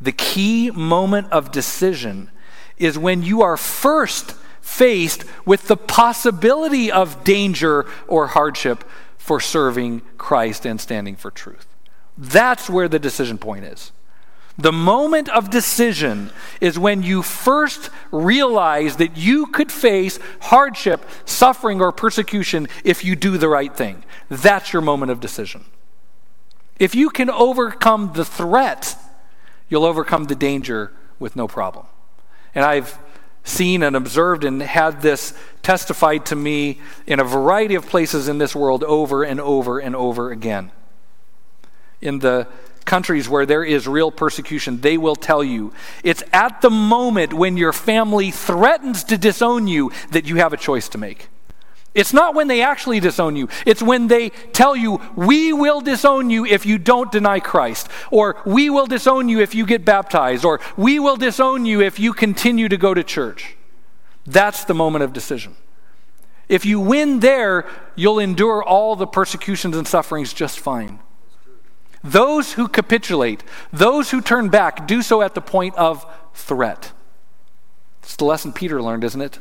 The 0.00 0.12
key 0.12 0.70
moment 0.70 1.30
of 1.32 1.50
decision 1.50 2.30
is 2.78 2.96
when 2.96 3.22
you 3.22 3.42
are 3.42 3.56
first 3.56 4.32
faced 4.60 5.24
with 5.44 5.66
the 5.68 5.76
possibility 5.76 6.92
of 6.92 7.24
danger 7.24 7.86
or 8.06 8.28
hardship 8.28 8.84
for 9.18 9.40
serving 9.40 10.00
Christ 10.16 10.64
and 10.64 10.80
standing 10.80 11.16
for 11.16 11.30
truth. 11.30 11.66
That's 12.16 12.70
where 12.70 12.88
the 12.88 12.98
decision 12.98 13.36
point 13.36 13.64
is. 13.64 13.92
The 14.60 14.72
moment 14.72 15.30
of 15.30 15.48
decision 15.48 16.30
is 16.60 16.78
when 16.78 17.02
you 17.02 17.22
first 17.22 17.88
realize 18.10 18.96
that 18.96 19.16
you 19.16 19.46
could 19.46 19.72
face 19.72 20.18
hardship, 20.42 21.02
suffering, 21.24 21.80
or 21.80 21.92
persecution 21.92 22.68
if 22.84 23.02
you 23.02 23.16
do 23.16 23.38
the 23.38 23.48
right 23.48 23.74
thing. 23.74 24.04
That's 24.28 24.74
your 24.74 24.82
moment 24.82 25.12
of 25.12 25.20
decision. 25.20 25.64
If 26.78 26.94
you 26.94 27.08
can 27.08 27.30
overcome 27.30 28.12
the 28.14 28.24
threat, 28.24 28.98
you'll 29.70 29.86
overcome 29.86 30.24
the 30.24 30.34
danger 30.34 30.92
with 31.18 31.36
no 31.36 31.48
problem. 31.48 31.86
And 32.54 32.62
I've 32.62 32.98
seen 33.44 33.82
and 33.82 33.96
observed 33.96 34.44
and 34.44 34.60
had 34.60 35.00
this 35.00 35.32
testified 35.62 36.26
to 36.26 36.36
me 36.36 36.80
in 37.06 37.18
a 37.18 37.24
variety 37.24 37.76
of 37.76 37.86
places 37.86 38.28
in 38.28 38.36
this 38.36 38.54
world 38.54 38.84
over 38.84 39.24
and 39.24 39.40
over 39.40 39.78
and 39.78 39.96
over 39.96 40.30
again. 40.30 40.70
In 42.02 42.18
the 42.18 42.46
countries 42.84 43.28
where 43.28 43.46
there 43.46 43.64
is 43.64 43.86
real 43.86 44.10
persecution, 44.10 44.80
they 44.80 44.98
will 44.98 45.16
tell 45.16 45.44
you 45.44 45.72
it's 46.02 46.22
at 46.32 46.60
the 46.60 46.70
moment 46.70 47.32
when 47.32 47.56
your 47.56 47.72
family 47.72 48.30
threatens 48.30 49.04
to 49.04 49.18
disown 49.18 49.66
you 49.68 49.92
that 50.10 50.26
you 50.26 50.36
have 50.36 50.52
a 50.52 50.56
choice 50.56 50.88
to 50.90 50.98
make. 50.98 51.28
It's 51.92 52.12
not 52.12 52.34
when 52.34 52.46
they 52.46 52.62
actually 52.62 53.00
disown 53.00 53.34
you. 53.34 53.48
It's 53.66 53.82
when 53.82 54.06
they 54.06 54.28
tell 54.28 54.76
you, 54.76 55.00
we 55.16 55.52
will 55.52 55.80
disown 55.80 56.30
you 56.30 56.46
if 56.46 56.64
you 56.64 56.78
don't 56.78 57.10
deny 57.10 57.40
Christ, 57.40 57.88
or 58.12 58.36
we 58.46 58.70
will 58.70 58.86
disown 58.86 59.28
you 59.28 59.40
if 59.40 59.56
you 59.56 59.66
get 59.66 59.84
baptized, 59.84 60.44
or 60.44 60.60
we 60.76 61.00
will 61.00 61.16
disown 61.16 61.66
you 61.66 61.80
if 61.80 61.98
you 61.98 62.12
continue 62.12 62.68
to 62.68 62.76
go 62.76 62.94
to 62.94 63.02
church. 63.02 63.56
That's 64.24 64.64
the 64.64 64.74
moment 64.74 65.02
of 65.02 65.12
decision. 65.12 65.56
If 66.48 66.64
you 66.64 66.78
win 66.78 67.20
there, 67.20 67.66
you'll 67.96 68.20
endure 68.20 68.62
all 68.62 68.94
the 68.94 69.06
persecutions 69.06 69.76
and 69.76 69.86
sufferings 69.86 70.32
just 70.32 70.60
fine. 70.60 71.00
Those 72.02 72.54
who 72.54 72.68
capitulate, 72.68 73.44
those 73.72 74.10
who 74.10 74.20
turn 74.20 74.48
back, 74.48 74.86
do 74.86 75.02
so 75.02 75.20
at 75.22 75.34
the 75.34 75.40
point 75.40 75.74
of 75.76 76.06
threat. 76.34 76.92
It's 78.02 78.16
the 78.16 78.24
lesson 78.24 78.52
Peter 78.52 78.80
learned, 78.80 79.04
isn't 79.04 79.20
it? 79.20 79.38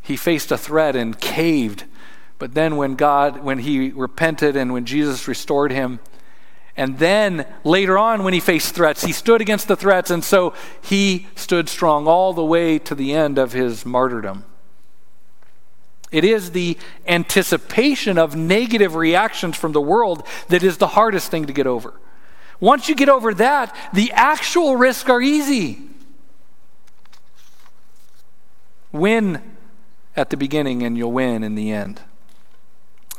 He 0.00 0.16
faced 0.16 0.50
a 0.50 0.56
threat 0.56 0.96
and 0.96 1.20
caved. 1.20 1.84
But 2.38 2.54
then 2.54 2.76
when 2.76 2.94
God, 2.94 3.42
when 3.42 3.58
he 3.58 3.90
repented 3.90 4.56
and 4.56 4.72
when 4.72 4.86
Jesus 4.86 5.28
restored 5.28 5.70
him, 5.70 6.00
and 6.78 6.98
then 6.98 7.44
later 7.64 7.98
on, 7.98 8.22
when 8.22 8.32
he 8.32 8.40
faced 8.40 8.74
threats, 8.74 9.04
he 9.04 9.12
stood 9.12 9.40
against 9.40 9.66
the 9.66 9.74
threats, 9.76 10.10
and 10.10 10.22
so 10.22 10.54
he 10.80 11.26
stood 11.34 11.68
strong 11.68 12.06
all 12.06 12.32
the 12.32 12.44
way 12.44 12.78
to 12.78 12.94
the 12.94 13.12
end 13.12 13.36
of 13.36 13.52
his 13.52 13.84
martyrdom. 13.84 14.44
It 16.10 16.24
is 16.24 16.52
the 16.52 16.78
anticipation 17.06 18.18
of 18.18 18.34
negative 18.34 18.94
reactions 18.94 19.56
from 19.56 19.72
the 19.72 19.80
world 19.80 20.26
that 20.48 20.62
is 20.62 20.78
the 20.78 20.88
hardest 20.88 21.30
thing 21.30 21.46
to 21.46 21.52
get 21.52 21.66
over. 21.66 21.94
Once 22.60 22.88
you 22.88 22.94
get 22.94 23.08
over 23.08 23.34
that, 23.34 23.74
the 23.92 24.10
actual 24.12 24.76
risks 24.76 25.08
are 25.08 25.20
easy. 25.20 25.78
Win 28.90 29.56
at 30.16 30.30
the 30.30 30.36
beginning, 30.36 30.82
and 30.82 30.96
you'll 30.96 31.12
win 31.12 31.44
in 31.44 31.54
the 31.54 31.70
end. 31.70 32.00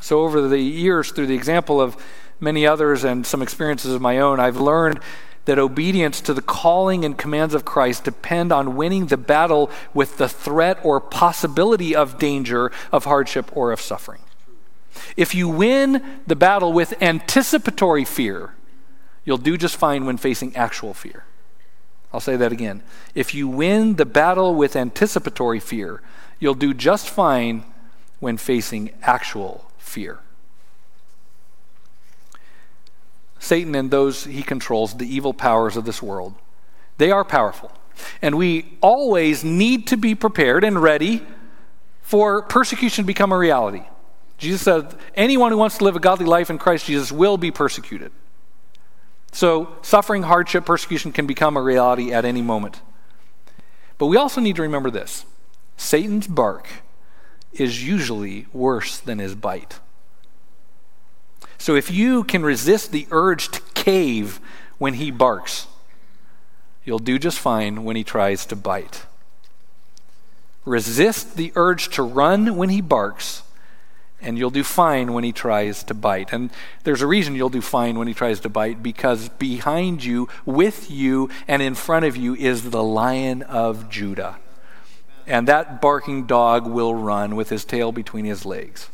So, 0.01 0.21
over 0.21 0.47
the 0.47 0.59
years, 0.59 1.11
through 1.11 1.27
the 1.27 1.35
example 1.35 1.79
of 1.79 1.95
many 2.39 2.65
others 2.65 3.03
and 3.03 3.25
some 3.25 3.41
experiences 3.41 3.93
of 3.93 4.01
my 4.01 4.19
own, 4.19 4.39
I've 4.39 4.57
learned 4.57 4.99
that 5.45 5.59
obedience 5.59 6.21
to 6.21 6.33
the 6.33 6.41
calling 6.41 7.03
and 7.03 7.17
commands 7.17 7.53
of 7.53 7.65
Christ 7.65 8.03
depend 8.03 8.51
on 8.51 8.75
winning 8.75 9.07
the 9.07 9.17
battle 9.17 9.69
with 9.93 10.17
the 10.17 10.29
threat 10.29 10.79
or 10.83 10.99
possibility 10.99 11.95
of 11.95 12.19
danger, 12.19 12.71
of 12.91 13.05
hardship, 13.05 13.55
or 13.55 13.71
of 13.71 13.81
suffering. 13.81 14.21
If 15.15 15.33
you 15.33 15.49
win 15.49 16.21
the 16.27 16.35
battle 16.35 16.73
with 16.73 17.01
anticipatory 17.01 18.05
fear, 18.05 18.53
you'll 19.25 19.37
do 19.37 19.57
just 19.57 19.75
fine 19.75 20.05
when 20.05 20.17
facing 20.17 20.55
actual 20.55 20.93
fear. 20.93 21.23
I'll 22.11 22.19
say 22.19 22.35
that 22.35 22.51
again. 22.51 22.81
If 23.13 23.33
you 23.33 23.47
win 23.47 23.95
the 23.95 24.05
battle 24.05 24.55
with 24.55 24.75
anticipatory 24.75 25.59
fear, 25.59 26.01
you'll 26.39 26.55
do 26.55 26.73
just 26.73 27.09
fine 27.09 27.65
when 28.19 28.37
facing 28.37 28.91
actual 29.01 29.71
fear. 29.77 30.19
Satan 33.39 33.73
and 33.73 33.89
those 33.89 34.25
he 34.25 34.43
controls, 34.43 34.95
the 34.95 35.13
evil 35.13 35.33
powers 35.33 35.77
of 35.77 35.85
this 35.85 36.01
world, 36.03 36.35
they 36.97 37.09
are 37.09 37.23
powerful. 37.23 37.71
And 38.21 38.35
we 38.35 38.77
always 38.81 39.43
need 39.43 39.87
to 39.87 39.97
be 39.97 40.15
prepared 40.15 40.63
and 40.63 40.81
ready 40.81 41.25
for 42.01 42.41
persecution 42.43 43.03
to 43.03 43.07
become 43.07 43.31
a 43.31 43.37
reality. 43.37 43.83
Jesus 44.37 44.61
said, 44.61 44.95
anyone 45.15 45.51
who 45.51 45.57
wants 45.57 45.77
to 45.77 45.83
live 45.83 45.95
a 45.95 45.99
godly 45.99 46.25
life 46.25 46.49
in 46.49 46.57
Christ 46.57 46.85
Jesus 46.85 47.11
will 47.11 47.37
be 47.37 47.51
persecuted. 47.51 48.11
So, 49.31 49.75
suffering, 49.81 50.23
hardship, 50.23 50.65
persecution 50.65 51.11
can 51.11 51.27
become 51.27 51.55
a 51.55 51.61
reality 51.61 52.11
at 52.11 52.25
any 52.25 52.41
moment. 52.41 52.81
But 53.97 54.07
we 54.07 54.17
also 54.17 54.41
need 54.41 54.55
to 54.55 54.61
remember 54.61 54.89
this 54.89 55.25
Satan's 55.77 56.27
bark 56.27 56.67
is 57.53 57.85
usually 57.85 58.47
worse 58.53 58.99
than 58.99 59.19
his 59.19 59.35
bite. 59.35 59.79
So 61.59 61.75
if 61.75 61.91
you 61.91 62.23
can 62.23 62.41
resist 62.41 62.91
the 62.91 63.05
urge 63.11 63.49
to 63.49 63.61
cave 63.75 64.39
when 64.77 64.95
he 64.95 65.11
barks, 65.11 65.67
you'll 66.85 66.99
do 66.99 67.19
just 67.19 67.37
fine 67.37 67.83
when 67.83 67.97
he 67.97 68.03
tries 68.03 68.45
to 68.47 68.55
bite. 68.55 69.05
Resist 70.63 71.35
the 71.35 71.51
urge 71.55 71.89
to 71.89 72.01
run 72.01 72.55
when 72.55 72.69
he 72.69 72.79
barks, 72.79 73.43
and 74.21 74.37
you'll 74.37 74.49
do 74.49 74.63
fine 74.63 75.11
when 75.11 75.25
he 75.25 75.33
tries 75.33 75.83
to 75.83 75.93
bite. 75.93 76.31
And 76.31 76.49
there's 76.85 77.01
a 77.01 77.07
reason 77.07 77.35
you'll 77.35 77.49
do 77.49 77.61
fine 77.61 77.99
when 77.99 78.07
he 78.07 78.13
tries 78.13 78.39
to 78.41 78.49
bite 78.49 78.81
because 78.81 79.27
behind 79.27 80.03
you, 80.03 80.29
with 80.45 80.89
you, 80.89 81.29
and 81.45 81.61
in 81.61 81.75
front 81.75 82.05
of 82.05 82.15
you 82.15 82.35
is 82.35 82.69
the 82.69 82.83
lion 82.83 83.41
of 83.43 83.89
Judah. 83.89 84.37
And 85.27 85.45
that 85.47 85.81
barking 85.81 86.25
dog 86.25 86.67
will 86.67 86.95
run 86.95 87.35
with 87.35 87.49
his 87.49 87.65
tail 87.65 87.91
between 87.91 88.23
his 88.23 88.45
legs. 88.45 88.89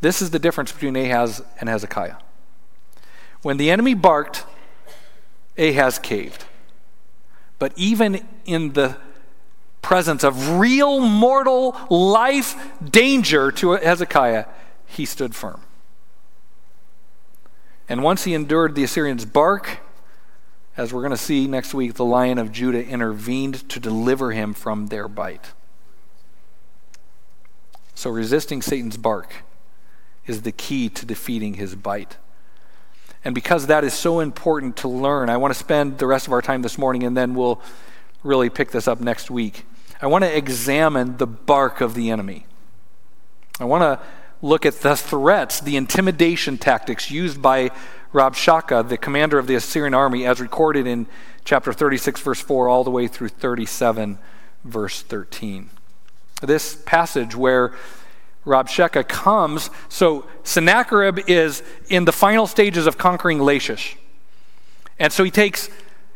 This 0.00 0.22
is 0.22 0.30
the 0.30 0.38
difference 0.38 0.72
between 0.72 0.96
Ahaz 0.96 1.42
and 1.58 1.68
Hezekiah. 1.68 2.16
When 3.42 3.56
the 3.56 3.70
enemy 3.70 3.94
barked, 3.94 4.44
Ahaz 5.56 5.98
caved. 5.98 6.44
But 7.58 7.72
even 7.76 8.26
in 8.44 8.74
the 8.74 8.96
presence 9.82 10.22
of 10.22 10.58
real 10.58 11.00
mortal 11.00 11.76
life 11.90 12.54
danger 12.84 13.50
to 13.52 13.72
Hezekiah, 13.72 14.46
he 14.86 15.04
stood 15.04 15.34
firm. 15.34 15.62
And 17.88 18.02
once 18.02 18.24
he 18.24 18.34
endured 18.34 18.74
the 18.74 18.84
Assyrians' 18.84 19.24
bark, 19.24 19.80
as 20.76 20.92
we're 20.92 21.00
going 21.00 21.10
to 21.10 21.16
see 21.16 21.46
next 21.48 21.74
week, 21.74 21.94
the 21.94 22.04
lion 22.04 22.38
of 22.38 22.52
Judah 22.52 22.84
intervened 22.84 23.68
to 23.70 23.80
deliver 23.80 24.30
him 24.30 24.54
from 24.54 24.88
their 24.88 25.08
bite. 25.08 25.52
So 27.94 28.10
resisting 28.10 28.62
Satan's 28.62 28.96
bark 28.96 29.32
is 30.28 30.42
the 30.42 30.52
key 30.52 30.88
to 30.90 31.04
defeating 31.04 31.54
his 31.54 31.74
bite. 31.74 32.16
And 33.24 33.34
because 33.34 33.66
that 33.66 33.82
is 33.82 33.94
so 33.94 34.20
important 34.20 34.76
to 34.78 34.88
learn, 34.88 35.28
I 35.28 35.36
want 35.38 35.52
to 35.52 35.58
spend 35.58 35.98
the 35.98 36.06
rest 36.06 36.26
of 36.26 36.32
our 36.32 36.42
time 36.42 36.62
this 36.62 36.78
morning 36.78 37.02
and 37.02 37.16
then 37.16 37.34
we'll 37.34 37.60
really 38.22 38.50
pick 38.50 38.70
this 38.70 38.86
up 38.86 39.00
next 39.00 39.30
week. 39.30 39.64
I 40.00 40.06
want 40.06 40.22
to 40.22 40.36
examine 40.36 41.16
the 41.16 41.26
bark 41.26 41.80
of 41.80 41.94
the 41.94 42.10
enemy. 42.10 42.46
I 43.58 43.64
want 43.64 43.82
to 43.82 44.06
look 44.40 44.64
at 44.64 44.74
the 44.80 44.96
threats, 44.96 45.60
the 45.60 45.76
intimidation 45.76 46.58
tactics 46.58 47.10
used 47.10 47.42
by 47.42 47.70
Rabshakeh, 48.12 48.88
the 48.88 48.96
commander 48.96 49.38
of 49.38 49.48
the 49.48 49.56
Assyrian 49.56 49.94
army, 49.94 50.24
as 50.24 50.40
recorded 50.40 50.86
in 50.86 51.06
chapter 51.44 51.72
36, 51.72 52.20
verse 52.20 52.40
4, 52.40 52.68
all 52.68 52.84
the 52.84 52.90
way 52.90 53.08
through 53.08 53.28
37, 53.28 54.18
verse 54.64 55.02
13. 55.02 55.70
This 56.40 56.76
passage 56.86 57.34
where 57.34 57.74
Rabshakeh 58.48 59.06
comes. 59.06 59.70
So 59.88 60.26
Sennacherib 60.42 61.20
is 61.28 61.62
in 61.88 62.04
the 62.04 62.12
final 62.12 62.46
stages 62.46 62.86
of 62.86 62.98
conquering 62.98 63.38
Lachish. 63.38 63.96
And 64.98 65.12
so 65.12 65.22
he 65.22 65.30
takes, 65.30 65.68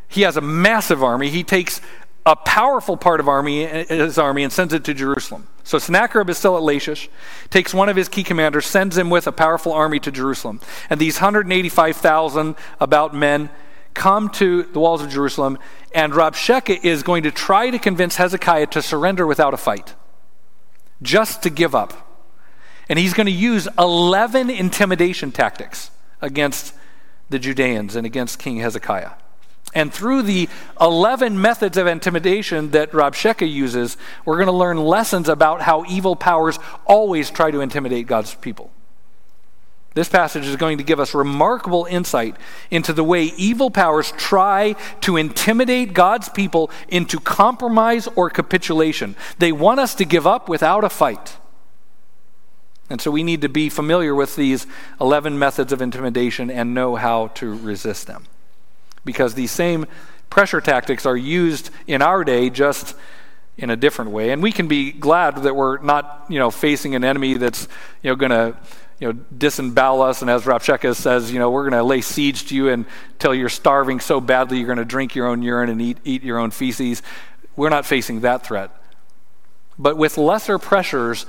he 0.08 0.22
has 0.22 0.36
a 0.36 0.40
massive 0.40 1.02
army. 1.02 1.30
He 1.30 1.44
takes 1.44 1.80
a 2.24 2.36
powerful 2.36 2.96
part 2.96 3.20
of 3.20 3.28
army, 3.28 3.64
his 3.66 4.18
army 4.18 4.44
and 4.44 4.52
sends 4.52 4.72
it 4.72 4.84
to 4.84 4.94
Jerusalem. 4.94 5.48
So 5.64 5.78
Sennacherib 5.78 6.28
is 6.30 6.38
still 6.38 6.56
at 6.56 6.62
Lachish, 6.62 7.08
takes 7.50 7.72
one 7.74 7.88
of 7.88 7.96
his 7.96 8.08
key 8.08 8.24
commanders, 8.24 8.66
sends 8.66 8.96
him 8.96 9.10
with 9.10 9.26
a 9.26 9.32
powerful 9.32 9.72
army 9.72 10.00
to 10.00 10.10
Jerusalem. 10.10 10.60
And 10.90 11.00
these 11.00 11.16
185,000 11.16 12.56
about 12.80 13.14
men 13.14 13.50
come 13.94 14.28
to 14.30 14.62
the 14.64 14.80
walls 14.80 15.02
of 15.02 15.10
Jerusalem, 15.10 15.58
and 15.94 16.12
Rabshakeh 16.12 16.84
is 16.84 17.02
going 17.02 17.24
to 17.24 17.30
try 17.30 17.70
to 17.70 17.78
convince 17.78 18.16
Hezekiah 18.16 18.68
to 18.68 18.82
surrender 18.82 19.26
without 19.26 19.54
a 19.54 19.58
fight, 19.58 19.94
just 21.02 21.42
to 21.42 21.50
give 21.50 21.74
up. 21.74 22.11
And 22.92 22.98
he's 22.98 23.14
going 23.14 23.24
to 23.24 23.32
use 23.32 23.66
11 23.78 24.50
intimidation 24.50 25.32
tactics 25.32 25.90
against 26.20 26.74
the 27.30 27.38
Judeans 27.38 27.96
and 27.96 28.04
against 28.04 28.38
King 28.38 28.58
Hezekiah. 28.58 29.12
And 29.74 29.90
through 29.90 30.20
the 30.20 30.46
11 30.78 31.40
methods 31.40 31.78
of 31.78 31.86
intimidation 31.86 32.72
that 32.72 32.92
Rabshakeh 32.92 33.50
uses, 33.50 33.96
we're 34.26 34.36
going 34.36 34.48
to 34.48 34.52
learn 34.52 34.76
lessons 34.76 35.30
about 35.30 35.62
how 35.62 35.86
evil 35.86 36.14
powers 36.14 36.58
always 36.84 37.30
try 37.30 37.50
to 37.50 37.62
intimidate 37.62 38.06
God's 38.06 38.34
people. 38.34 38.70
This 39.94 40.10
passage 40.10 40.46
is 40.46 40.56
going 40.56 40.76
to 40.76 40.84
give 40.84 41.00
us 41.00 41.14
remarkable 41.14 41.86
insight 41.88 42.36
into 42.70 42.92
the 42.92 43.02
way 43.04 43.32
evil 43.38 43.70
powers 43.70 44.12
try 44.18 44.74
to 45.00 45.16
intimidate 45.16 45.94
God's 45.94 46.28
people 46.28 46.70
into 46.88 47.18
compromise 47.18 48.06
or 48.16 48.28
capitulation. 48.28 49.16
They 49.38 49.50
want 49.50 49.80
us 49.80 49.94
to 49.94 50.04
give 50.04 50.26
up 50.26 50.46
without 50.46 50.84
a 50.84 50.90
fight. 50.90 51.38
And 52.92 53.00
so 53.00 53.10
we 53.10 53.22
need 53.22 53.40
to 53.40 53.48
be 53.48 53.70
familiar 53.70 54.14
with 54.14 54.36
these 54.36 54.66
11 55.00 55.38
methods 55.38 55.72
of 55.72 55.80
intimidation 55.80 56.50
and 56.50 56.74
know 56.74 56.94
how 56.94 57.28
to 57.28 57.56
resist 57.56 58.06
them. 58.06 58.26
Because 59.02 59.32
these 59.32 59.50
same 59.50 59.86
pressure 60.28 60.60
tactics 60.60 61.06
are 61.06 61.16
used 61.16 61.70
in 61.86 62.02
our 62.02 62.22
day 62.22 62.50
just 62.50 62.94
in 63.56 63.70
a 63.70 63.76
different 63.76 64.10
way. 64.10 64.30
And 64.30 64.42
we 64.42 64.52
can 64.52 64.68
be 64.68 64.92
glad 64.92 65.38
that 65.38 65.56
we're 65.56 65.78
not, 65.78 66.26
you 66.28 66.38
know, 66.38 66.50
facing 66.50 66.94
an 66.94 67.02
enemy 67.02 67.32
that's, 67.34 67.66
you 68.02 68.10
know, 68.10 68.14
going 68.14 68.30
to 68.30 68.58
you 69.00 69.10
know, 69.10 69.18
disembowel 69.36 70.02
us. 70.02 70.20
And 70.20 70.30
as 70.30 70.44
Rabshakeh 70.44 70.94
says, 70.94 71.32
you 71.32 71.38
know, 71.38 71.50
we're 71.50 71.68
going 71.68 71.80
to 71.80 71.82
lay 71.82 72.02
siege 72.02 72.44
to 72.48 72.54
you 72.54 72.68
until 72.68 73.34
you're 73.34 73.48
starving 73.48 74.00
so 74.00 74.20
badly 74.20 74.58
you're 74.58 74.66
going 74.66 74.76
to 74.76 74.84
drink 74.84 75.14
your 75.14 75.28
own 75.28 75.40
urine 75.40 75.70
and 75.70 75.80
eat, 75.80 75.96
eat 76.04 76.22
your 76.22 76.38
own 76.38 76.50
feces. 76.50 77.02
We're 77.56 77.70
not 77.70 77.86
facing 77.86 78.20
that 78.20 78.46
threat. 78.46 78.70
But 79.78 79.96
with 79.96 80.18
lesser 80.18 80.58
pressures, 80.58 81.24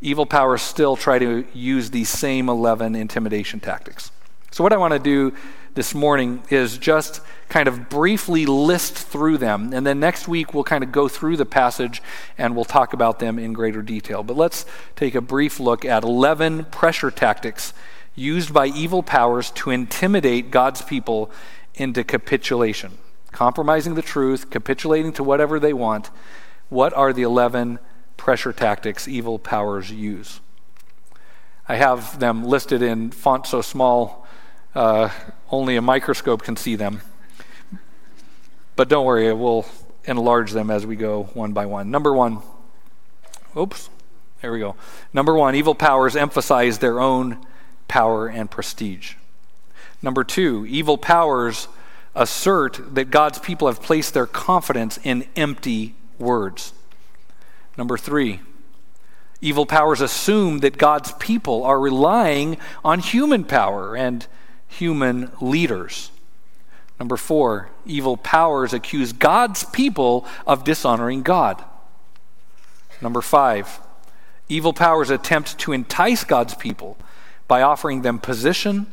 evil 0.00 0.26
powers 0.26 0.62
still 0.62 0.96
try 0.96 1.18
to 1.18 1.44
use 1.52 1.90
these 1.90 2.08
same 2.08 2.48
11 2.48 2.94
intimidation 2.94 3.60
tactics. 3.60 4.10
So, 4.50 4.64
what 4.64 4.72
I 4.72 4.76
want 4.78 4.94
to 4.94 4.98
do 4.98 5.32
this 5.74 5.94
morning 5.94 6.42
is 6.50 6.76
just 6.76 7.20
kind 7.48 7.68
of 7.68 7.88
briefly 7.88 8.46
list 8.46 8.94
through 8.94 9.38
them. 9.38 9.72
And 9.72 9.86
then 9.86 10.00
next 10.00 10.26
week, 10.26 10.52
we'll 10.52 10.64
kind 10.64 10.82
of 10.82 10.90
go 10.90 11.08
through 11.08 11.36
the 11.36 11.46
passage 11.46 12.02
and 12.36 12.56
we'll 12.56 12.64
talk 12.64 12.92
about 12.92 13.20
them 13.20 13.38
in 13.38 13.52
greater 13.52 13.82
detail. 13.82 14.22
But 14.22 14.36
let's 14.36 14.66
take 14.96 15.14
a 15.14 15.20
brief 15.20 15.60
look 15.60 15.84
at 15.84 16.02
11 16.02 16.66
pressure 16.66 17.10
tactics 17.10 17.72
used 18.14 18.52
by 18.52 18.66
evil 18.66 19.02
powers 19.02 19.50
to 19.52 19.70
intimidate 19.70 20.50
God's 20.50 20.82
people 20.82 21.30
into 21.74 22.02
capitulation. 22.02 22.98
Compromising 23.30 23.94
the 23.94 24.02
truth, 24.02 24.50
capitulating 24.50 25.12
to 25.12 25.22
whatever 25.22 25.60
they 25.60 25.72
want. 25.72 26.10
What 26.68 26.92
are 26.94 27.12
the 27.12 27.22
11 27.22 27.78
pressure 28.20 28.52
tactics 28.52 29.08
evil 29.08 29.38
powers 29.38 29.90
use? 29.90 30.40
I 31.66 31.76
have 31.76 32.20
them 32.20 32.44
listed 32.44 32.82
in 32.82 33.10
font 33.12 33.46
so 33.46 33.62
small 33.62 34.26
uh, 34.74 35.08
only 35.50 35.76
a 35.76 35.82
microscope 35.82 36.42
can 36.42 36.54
see 36.54 36.76
them. 36.76 37.00
But 38.76 38.90
don't 38.90 39.06
worry, 39.06 39.32
we'll 39.32 39.64
enlarge 40.04 40.52
them 40.52 40.70
as 40.70 40.84
we 40.84 40.96
go 40.96 41.30
one 41.32 41.54
by 41.54 41.64
one. 41.64 41.90
Number 41.90 42.12
one, 42.12 42.42
oops, 43.56 43.88
there 44.42 44.52
we 44.52 44.58
go. 44.58 44.76
Number 45.14 45.34
one, 45.34 45.54
evil 45.54 45.74
powers 45.74 46.14
emphasize 46.14 46.78
their 46.78 47.00
own 47.00 47.38
power 47.88 48.28
and 48.28 48.50
prestige. 48.50 49.14
Number 50.02 50.24
two, 50.24 50.66
evil 50.68 50.98
powers 50.98 51.68
assert 52.14 52.94
that 52.94 53.10
God's 53.10 53.38
people 53.38 53.66
have 53.66 53.82
placed 53.82 54.12
their 54.12 54.26
confidence 54.26 54.98
in 55.02 55.26
empty 55.36 55.94
words. 56.18 56.74
Number 57.80 57.96
three, 57.96 58.40
evil 59.40 59.64
powers 59.64 60.02
assume 60.02 60.58
that 60.58 60.76
God's 60.76 61.12
people 61.12 61.64
are 61.64 61.80
relying 61.80 62.58
on 62.84 62.98
human 62.98 63.42
power 63.42 63.96
and 63.96 64.26
human 64.68 65.32
leaders. 65.40 66.10
Number 66.98 67.16
four, 67.16 67.70
evil 67.86 68.18
powers 68.18 68.74
accuse 68.74 69.14
God's 69.14 69.64
people 69.64 70.26
of 70.46 70.62
dishonoring 70.62 71.22
God. 71.22 71.64
Number 73.00 73.22
five, 73.22 73.80
evil 74.50 74.74
powers 74.74 75.08
attempt 75.08 75.58
to 75.60 75.72
entice 75.72 76.22
God's 76.22 76.54
people 76.54 76.98
by 77.48 77.62
offering 77.62 78.02
them 78.02 78.18
position, 78.18 78.92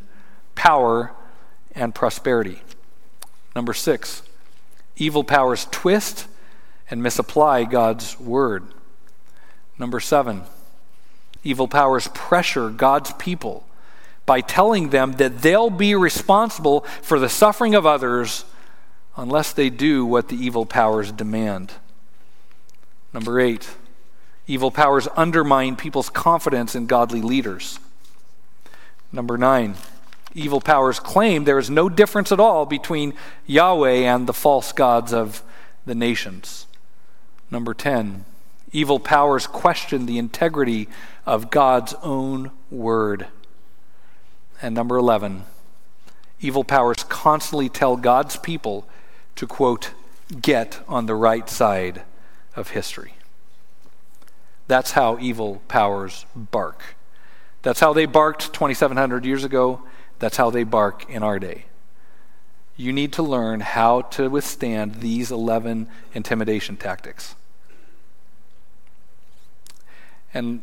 power, 0.55 1.11
and 1.73 1.93
prosperity. 1.93 2.61
Number 3.53 3.73
six, 3.73 4.23
evil 4.95 5.25
powers 5.25 5.67
twist 5.71 6.27
and 6.89 7.03
misapply 7.03 7.65
God's 7.65 8.17
word. 8.17 8.63
Number 9.79 9.99
seven, 9.99 10.43
evil 11.43 11.67
powers 11.67 12.07
pressure 12.09 12.69
God's 12.69 13.13
people 13.13 13.65
by 14.25 14.41
telling 14.41 14.89
them 14.89 15.13
that 15.13 15.41
they'll 15.41 15.69
be 15.69 15.95
responsible 15.95 16.81
for 17.01 17.19
the 17.19 17.29
suffering 17.29 17.75
of 17.75 17.85
others 17.85 18.45
unless 19.15 19.53
they 19.53 19.69
do 19.69 20.05
what 20.05 20.27
the 20.27 20.35
evil 20.35 20.65
powers 20.65 21.11
demand. 21.11 21.73
Number 23.13 23.39
eight, 23.39 23.69
evil 24.45 24.69
powers 24.69 25.07
undermine 25.15 25.75
people's 25.75 26.09
confidence 26.09 26.75
in 26.75 26.85
godly 26.85 27.21
leaders. 27.21 27.79
Number 29.11 29.37
nine, 29.37 29.75
evil 30.33 30.59
powers 30.59 30.99
claim 30.99 31.45
there 31.45 31.57
is 31.57 31.69
no 31.69 31.87
difference 31.87 32.31
at 32.31 32.39
all 32.39 32.65
between 32.65 33.13
Yahweh 33.45 33.99
and 33.99 34.27
the 34.27 34.33
false 34.33 34.71
gods 34.71 35.13
of 35.13 35.41
the 35.85 35.95
nations. 35.95 36.67
Number 37.49 37.73
10, 37.73 38.25
evil 38.71 38.99
powers 38.99 39.47
question 39.47 40.05
the 40.05 40.17
integrity 40.17 40.87
of 41.25 41.49
God's 41.49 41.93
own 42.01 42.51
word. 42.69 43.27
And 44.61 44.73
number 44.73 44.97
11, 44.97 45.43
evil 46.39 46.63
powers 46.63 47.03
constantly 47.03 47.69
tell 47.69 47.95
God's 47.95 48.37
people 48.37 48.87
to, 49.35 49.47
quote, 49.47 49.91
get 50.41 50.79
on 50.87 51.05
the 51.05 51.15
right 51.15 51.49
side 51.49 52.01
of 52.55 52.69
history. 52.69 53.13
That's 54.67 54.91
how 54.91 55.17
evil 55.19 55.61
powers 55.67 56.25
bark. 56.35 56.81
That's 57.61 57.79
how 57.79 57.93
they 57.93 58.05
barked 58.05 58.53
2,700 58.53 59.25
years 59.25 59.43
ago. 59.43 59.81
That's 60.19 60.37
how 60.37 60.49
they 60.49 60.63
bark 60.63 61.09
in 61.09 61.23
our 61.23 61.39
day. 61.39 61.65
You 62.75 62.93
need 62.93 63.13
to 63.13 63.23
learn 63.23 63.61
how 63.61 64.01
to 64.01 64.29
withstand 64.29 64.95
these 64.95 65.31
11 65.31 65.87
intimidation 66.13 66.77
tactics. 66.77 67.35
And 70.33 70.61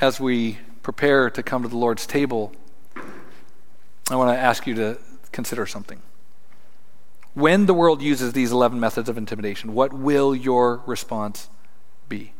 as 0.00 0.20
we 0.20 0.58
prepare 0.82 1.30
to 1.30 1.42
come 1.42 1.62
to 1.62 1.68
the 1.68 1.76
Lord's 1.76 2.06
table, 2.06 2.52
I 4.10 4.16
want 4.16 4.36
to 4.36 4.38
ask 4.38 4.66
you 4.66 4.74
to 4.74 4.98
consider 5.32 5.66
something. 5.66 6.02
When 7.32 7.66
the 7.66 7.74
world 7.74 8.02
uses 8.02 8.32
these 8.32 8.52
11 8.52 8.78
methods 8.78 9.08
of 9.08 9.18
intimidation, 9.18 9.74
what 9.74 9.92
will 9.92 10.34
your 10.34 10.82
response 10.86 11.48
be? 12.08 12.32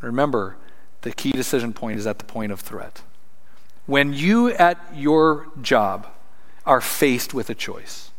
Remember, 0.00 0.56
the 1.02 1.12
key 1.12 1.32
decision 1.32 1.72
point 1.72 1.98
is 1.98 2.06
at 2.06 2.18
the 2.18 2.24
point 2.24 2.52
of 2.52 2.60
threat. 2.60 3.02
When 3.86 4.12
you 4.12 4.50
at 4.50 4.78
your 4.94 5.48
job 5.62 6.08
are 6.66 6.80
faced 6.80 7.32
with 7.32 7.48
a 7.48 7.54
choice, 7.54 8.10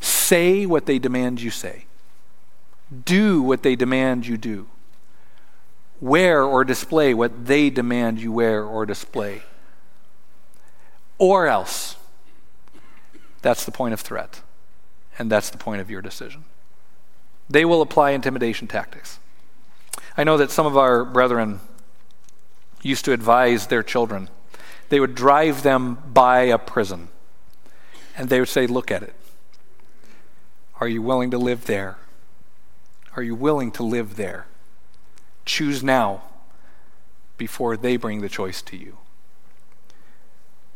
say 0.00 0.66
what 0.66 0.86
they 0.86 0.98
demand 0.98 1.40
you 1.40 1.50
say, 1.50 1.84
do 3.04 3.40
what 3.40 3.62
they 3.62 3.76
demand 3.76 4.26
you 4.26 4.36
do 4.36 4.66
wear 6.00 6.42
or 6.42 6.64
display 6.64 7.14
what 7.14 7.46
they 7.46 7.70
demand 7.70 8.20
you 8.20 8.32
wear 8.32 8.64
or 8.64 8.86
display. 8.86 9.42
Or 11.18 11.46
else. 11.46 11.96
That's 13.42 13.64
the 13.64 13.72
point 13.72 13.94
of 13.94 14.00
threat. 14.00 14.40
And 15.18 15.30
that's 15.30 15.50
the 15.50 15.58
point 15.58 15.80
of 15.80 15.90
your 15.90 16.02
decision. 16.02 16.44
They 17.48 17.64
will 17.64 17.82
apply 17.82 18.10
intimidation 18.12 18.68
tactics. 18.68 19.18
I 20.16 20.24
know 20.24 20.36
that 20.36 20.50
some 20.50 20.66
of 20.66 20.76
our 20.76 21.04
brethren 21.04 21.60
used 22.82 23.04
to 23.04 23.12
advise 23.12 23.66
their 23.66 23.82
children. 23.82 24.28
They 24.88 25.00
would 25.00 25.14
drive 25.14 25.62
them 25.62 25.98
by 26.12 26.42
a 26.42 26.58
prison, 26.58 27.08
and 28.16 28.28
they 28.28 28.40
would 28.40 28.48
say, 28.48 28.66
Look 28.66 28.90
at 28.90 29.02
it. 29.02 29.14
Are 30.80 30.88
you 30.88 31.02
willing 31.02 31.30
to 31.32 31.38
live 31.38 31.66
there? 31.66 31.98
Are 33.16 33.22
you 33.22 33.34
willing 33.34 33.70
to 33.72 33.82
live 33.82 34.16
there? 34.16 34.46
Choose 35.44 35.82
now 35.82 36.22
before 37.36 37.76
they 37.76 37.96
bring 37.96 38.20
the 38.20 38.28
choice 38.28 38.62
to 38.62 38.76
you. 38.76 38.98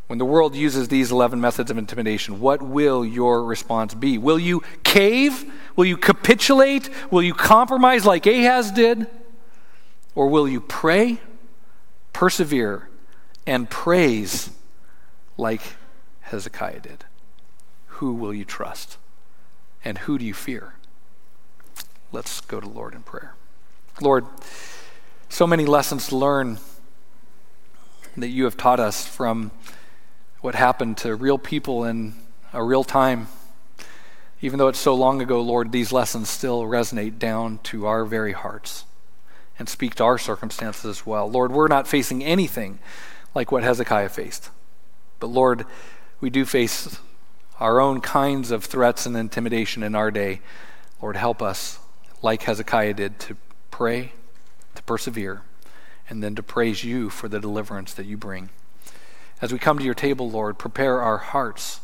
When 0.07 0.19
the 0.19 0.25
world 0.25 0.55
uses 0.55 0.89
these 0.89 1.11
11 1.11 1.41
methods 1.41 1.71
of 1.71 1.79
intimidation, 1.79 2.41
what 2.41 2.61
will 2.61 3.05
your 3.05 3.43
response 3.45 3.95
be? 3.95 4.19
Will 4.19 4.39
you 4.39 4.63
cave? 4.83 5.51
Will 5.77 5.87
you 5.87 5.97
capitulate? 5.97 6.91
Will 7.11 7.23
you 7.23 7.35
compromise 7.35 8.05
like 8.05 8.27
Ahaz 8.27 8.71
did? 8.71 9.07
Or 10.15 10.29
will 10.29 10.47
you 10.47 10.61
pray, 10.61 11.21
persevere, 12.13 12.89
and 13.47 13.69
praise 13.69 14.51
like 15.37 15.63
Hezekiah 16.21 16.81
did? 16.81 17.05
Who 17.87 18.13
will 18.13 18.35
you 18.35 18.45
trust? 18.45 18.99
And 19.85 19.99
who 19.99 20.19
do 20.19 20.25
you 20.25 20.35
fear? 20.35 20.75
Let's 22.13 22.41
go 22.43 22.61
to 22.61 22.67
the 22.67 22.73
Lord 22.73 22.95
in 22.95 23.03
prayer. 23.03 23.35
Lord, 24.01 24.27
so 25.29 25.47
many 25.47 25.67
lessons 25.67 26.09
to 26.09 26.17
learn 26.17 26.59
that 28.17 28.29
you 28.29 28.45
have 28.45 28.57
taught 28.57 28.81
us 28.81 29.07
from 29.07 29.53
what 30.41 30.57
happened 30.57 30.97
to 30.99 31.15
real 31.15 31.39
people 31.39 31.85
in 31.85 32.15
a 32.53 32.63
real 32.63 32.83
time. 32.83 33.29
Even 34.41 34.59
though 34.59 34.67
it's 34.67 34.81
so 34.81 34.97
long 34.97 35.23
ago, 35.23 35.41
Lord, 35.41 35.71
these 35.71 35.93
lessons 35.93 36.29
still 36.29 36.63
resonate 36.63 37.21
down 37.21 37.61
to 37.65 37.87
our 37.87 38.05
very 38.05 38.33
hearts 38.33 38.85
and 39.61 39.69
speak 39.69 39.95
to 39.95 40.05
our 40.05 40.19
circumstances 40.19 40.85
as 40.85 41.07
well. 41.07 41.31
Lord, 41.31 41.53
we're 41.53 41.69
not 41.69 41.87
facing 41.87 42.25
anything 42.25 42.81
like 43.33 43.53
what 43.53 43.63
Hezekiah 43.63 44.09
faced. 44.09 44.51
But 45.21 45.29
Lord, 45.29 45.67
we 46.21 46.31
do 46.31 46.45
face 46.45 46.99
our 47.61 47.81
own 47.81 48.01
kinds 48.01 48.51
of 48.51 48.65
threats 48.65 49.07
and 49.07 49.17
intimidation 49.17 49.85
in 49.85 49.95
our 49.95 50.11
day. 50.11 50.41
Lord, 51.01 51.17
help 51.17 51.41
us, 51.41 51.79
like 52.23 52.43
Hezekiah 52.43 52.95
did, 52.95 53.21
to 53.21 53.37
pray, 53.75 54.13
to 54.77 54.83
persevere, 54.85 55.43
and 56.09 56.23
then 56.23 56.37
to 56.37 56.45
praise 56.45 56.85
you 56.85 57.11
for 57.11 57.29
the 57.29 57.41
deliverance 57.41 57.93
that 57.93 58.07
you 58.07 58.17
bring. 58.17 58.49
As 59.43 59.53
we 59.53 59.59
come 59.59 59.81
to 59.81 59.85
your 59.85 59.95
table, 59.95 60.31
Lord, 60.31 60.61
prepare 60.61 61.03
our 61.03 61.19
hearts 61.19 61.81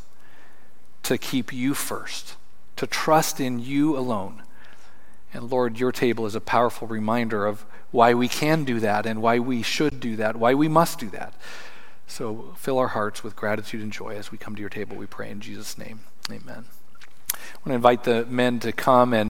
to 1.02 1.18
keep 1.18 1.52
you 1.52 1.74
first, 1.74 2.36
to 2.76 2.86
trust 2.86 3.40
in 3.40 3.58
you 3.58 3.98
alone. 3.98 4.44
And 5.34 5.50
Lord, 5.50 5.80
your 5.80 5.90
table 5.90 6.26
is 6.26 6.36
a 6.36 6.40
powerful 6.40 6.86
reminder 6.86 7.44
of 7.44 7.66
why 7.90 8.14
we 8.14 8.28
can 8.28 8.62
do 8.62 8.78
that 8.78 9.04
and 9.04 9.20
why 9.20 9.40
we 9.40 9.60
should 9.60 9.98
do 9.98 10.14
that, 10.14 10.36
why 10.36 10.54
we 10.54 10.68
must 10.68 11.00
do 11.00 11.10
that. 11.10 11.34
So 12.06 12.54
fill 12.56 12.78
our 12.78 12.94
hearts 12.94 13.24
with 13.24 13.34
gratitude 13.34 13.82
and 13.82 13.92
joy 13.92 14.14
as 14.14 14.30
we 14.30 14.38
come 14.38 14.54
to 14.54 14.60
your 14.60 14.70
table, 14.70 14.96
we 14.96 15.06
pray 15.06 15.28
in 15.28 15.40
Jesus' 15.40 15.76
name. 15.76 16.02
Amen. 16.30 16.66
I 17.32 17.58
want 17.64 17.70
to 17.70 17.74
invite 17.74 18.04
the 18.04 18.26
men 18.26 18.60
to 18.60 18.70
come 18.70 19.12
and 19.12 19.28